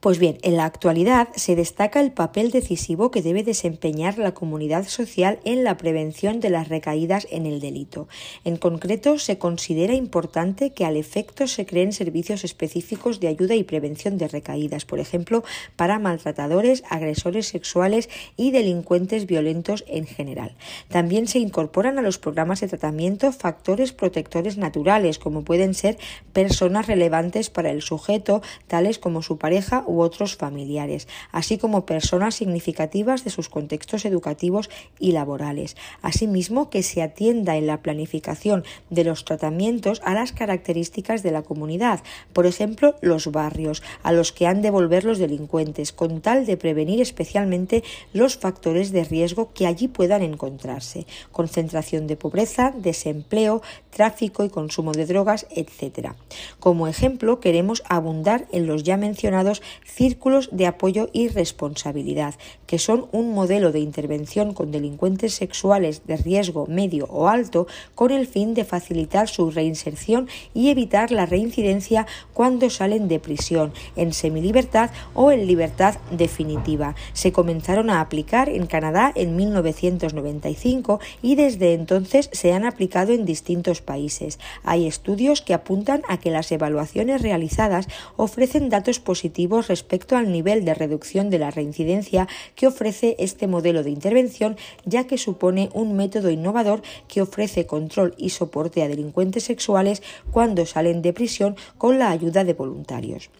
[0.00, 4.86] Pues bien, en la actualidad se destaca el papel decisivo que debe desempeñar la comunidad
[4.86, 8.06] social en la prevención de las recaídas en el delito.
[8.44, 13.64] En concreto, se considera importante que al efecto se creen servicios específicos de ayuda y
[13.64, 15.42] prevención de recaídas, por ejemplo,
[15.74, 20.54] para maltratadores, agresores sexuales y delincuentes violentos en general.
[20.86, 25.98] También se incorporan a los programas de tratamiento factores protectores naturales, como pueden ser
[26.32, 32.36] personas relevantes para el sujeto, tales como su pareja u otros familiares, así como personas
[32.36, 35.76] significativas de sus contextos educativos y laborales.
[36.02, 41.42] Asimismo, que se atienda en la planificación de los tratamientos a las características de la
[41.42, 42.00] comunidad,
[42.32, 46.56] por ejemplo, los barrios, a los que han de volver los delincuentes, con tal de
[46.56, 47.82] prevenir especialmente
[48.12, 54.92] los factores de riesgo que allí puedan encontrarse, concentración de pobreza, desempleo, tráfico y consumo
[54.92, 56.12] de drogas, etc.
[56.60, 62.34] Como ejemplo, queremos abundar en los ya mencionados círculos de apoyo y responsabilidad,
[62.66, 68.10] que son un modelo de intervención con delincuentes sexuales de riesgo medio o alto con
[68.10, 74.12] el fin de facilitar su reinserción y evitar la reincidencia cuando salen de prisión, en
[74.12, 76.94] semilibertad o en libertad definitiva.
[77.12, 83.24] Se comenzaron a aplicar en Canadá en 1995 y desde entonces se han aplicado en
[83.24, 84.38] distintos países.
[84.64, 90.64] Hay estudios que apuntan a que las evaluaciones realizadas ofrecen datos positivos respecto al nivel
[90.64, 95.96] de reducción de la reincidencia que ofrece este modelo de intervención, ya que supone un
[95.96, 101.98] método innovador que ofrece control y soporte a delincuentes sexuales cuando salen de prisión con
[101.98, 103.30] la ayuda de voluntarios.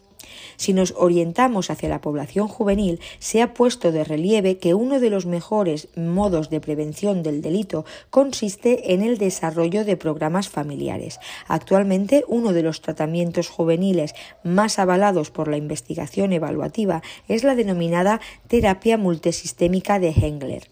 [0.57, 5.11] Si nos orientamos hacia la población juvenil, se ha puesto de relieve que uno de
[5.11, 11.21] los mejores modos de prevención del delito consiste en el desarrollo de programas familiares.
[11.47, 18.21] Actualmente, uno de los tratamientos juveniles más avalados por la investigación evaluativa es la denominada
[18.49, 20.69] terapia multisistémica de Hengler.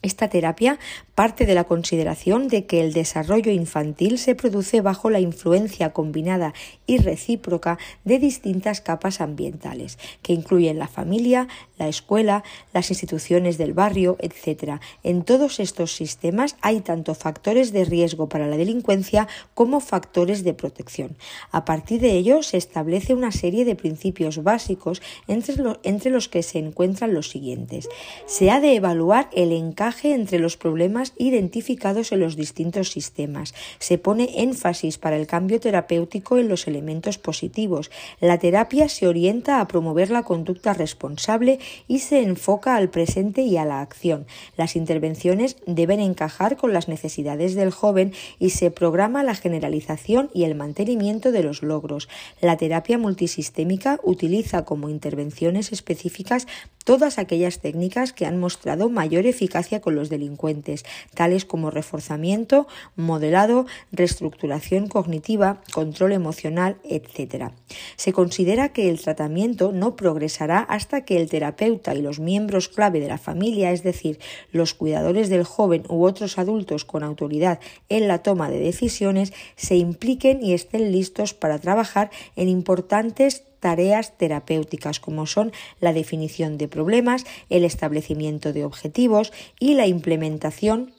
[0.00, 0.78] Esta terapia
[1.18, 6.54] parte de la consideración de que el desarrollo infantil se produce bajo la influencia combinada
[6.86, 13.72] y recíproca de distintas capas ambientales, que incluyen la familia, la escuela, las instituciones del
[13.72, 14.80] barrio, etc.
[15.02, 20.54] En todos estos sistemas hay tanto factores de riesgo para la delincuencia como factores de
[20.54, 21.16] protección.
[21.50, 26.60] A partir de ello se establece una serie de principios básicos entre, los que se
[26.60, 27.88] encuentran los siguientes.
[28.26, 33.54] Se ha de evaluar el encaje entre los problemas identificados en los distintos sistemas.
[33.78, 37.90] Se pone énfasis para el cambio terapéutico en los elementos positivos.
[38.20, 43.56] La terapia se orienta a promover la conducta responsable y se enfoca al presente y
[43.56, 44.26] a la acción.
[44.56, 50.44] Las intervenciones deben encajar con las necesidades del joven y se programa la generalización y
[50.44, 52.08] el mantenimiento de los logros.
[52.40, 56.46] La terapia multisistémica utiliza como intervenciones específicas
[56.84, 63.66] todas aquellas técnicas que han mostrado mayor eficacia con los delincuentes, tales como reforzamiento, modelado,
[63.92, 67.52] reestructuración cognitiva, control emocional, etc.
[67.96, 73.00] Se considera que el tratamiento no progresará hasta que el terapeuta y los miembros clave
[73.00, 74.18] de la familia, es decir,
[74.52, 79.76] los cuidadores del joven u otros adultos con autoridad en la toma de decisiones, se
[79.76, 86.68] impliquen y estén listos para trabajar en importantes tareas terapéuticas como son la definición de
[86.68, 90.92] problemas, el establecimiento de objetivos y la implementación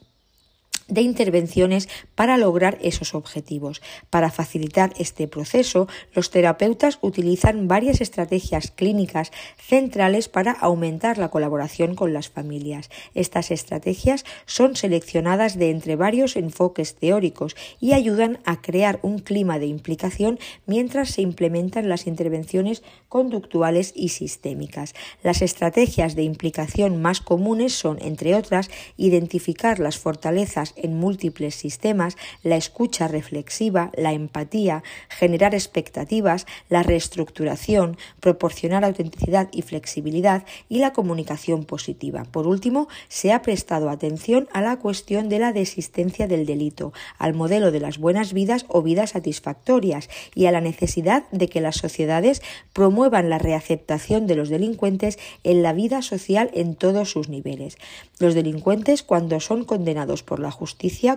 [0.89, 3.81] de intervenciones para lograr esos objetivos.
[4.09, 11.95] Para facilitar este proceso, los terapeutas utilizan varias estrategias clínicas centrales para aumentar la colaboración
[11.95, 12.89] con las familias.
[13.13, 19.59] Estas estrategias son seleccionadas de entre varios enfoques teóricos y ayudan a crear un clima
[19.59, 24.93] de implicación mientras se implementan las intervenciones conductuales y sistémicas.
[25.23, 32.17] Las estrategias de implicación más comunes son, entre otras, identificar las fortalezas en múltiples sistemas,
[32.43, 40.93] la escucha reflexiva, la empatía, generar expectativas, la reestructuración, proporcionar autenticidad y flexibilidad y la
[40.93, 42.25] comunicación positiva.
[42.25, 47.33] Por último, se ha prestado atención a la cuestión de la desistencia del delito, al
[47.33, 51.77] modelo de las buenas vidas o vidas satisfactorias y a la necesidad de que las
[51.77, 52.41] sociedades
[52.73, 57.77] promuevan la reaceptación de los delincuentes en la vida social en todos sus niveles.
[58.19, 60.68] Los delincuentes, cuando son condenados por la justicia,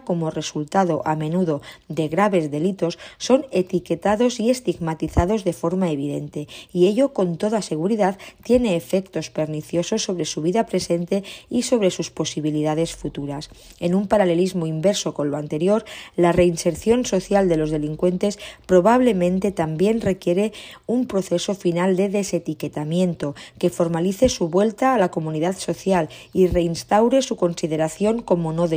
[0.05, 6.87] como resultado a menudo de graves delitos son etiquetados y estigmatizados de forma evidente y
[6.87, 12.95] ello con toda seguridad tiene efectos perniciosos sobre su vida presente y sobre sus posibilidades
[12.95, 13.51] futuras.
[13.81, 15.85] En un paralelismo inverso con lo anterior,
[16.17, 20.53] la reinserción social de los delincuentes probablemente también requiere
[20.87, 27.23] un proceso final de desetiquetamiento que formalice su vuelta a la comunidad social y reinstaure
[27.23, 28.69] su consideración como no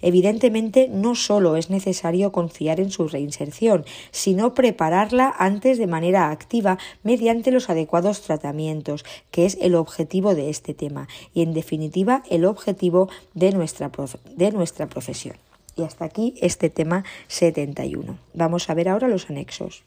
[0.00, 6.78] Evidentemente, no solo es necesario confiar en su reinserción, sino prepararla antes de manera activa
[7.02, 12.44] mediante los adecuados tratamientos, que es el objetivo de este tema y, en definitiva, el
[12.44, 13.90] objetivo de nuestra,
[14.36, 15.36] de nuestra profesión.
[15.76, 18.18] Y hasta aquí este tema 71.
[18.32, 19.82] Vamos a ver ahora los anexos.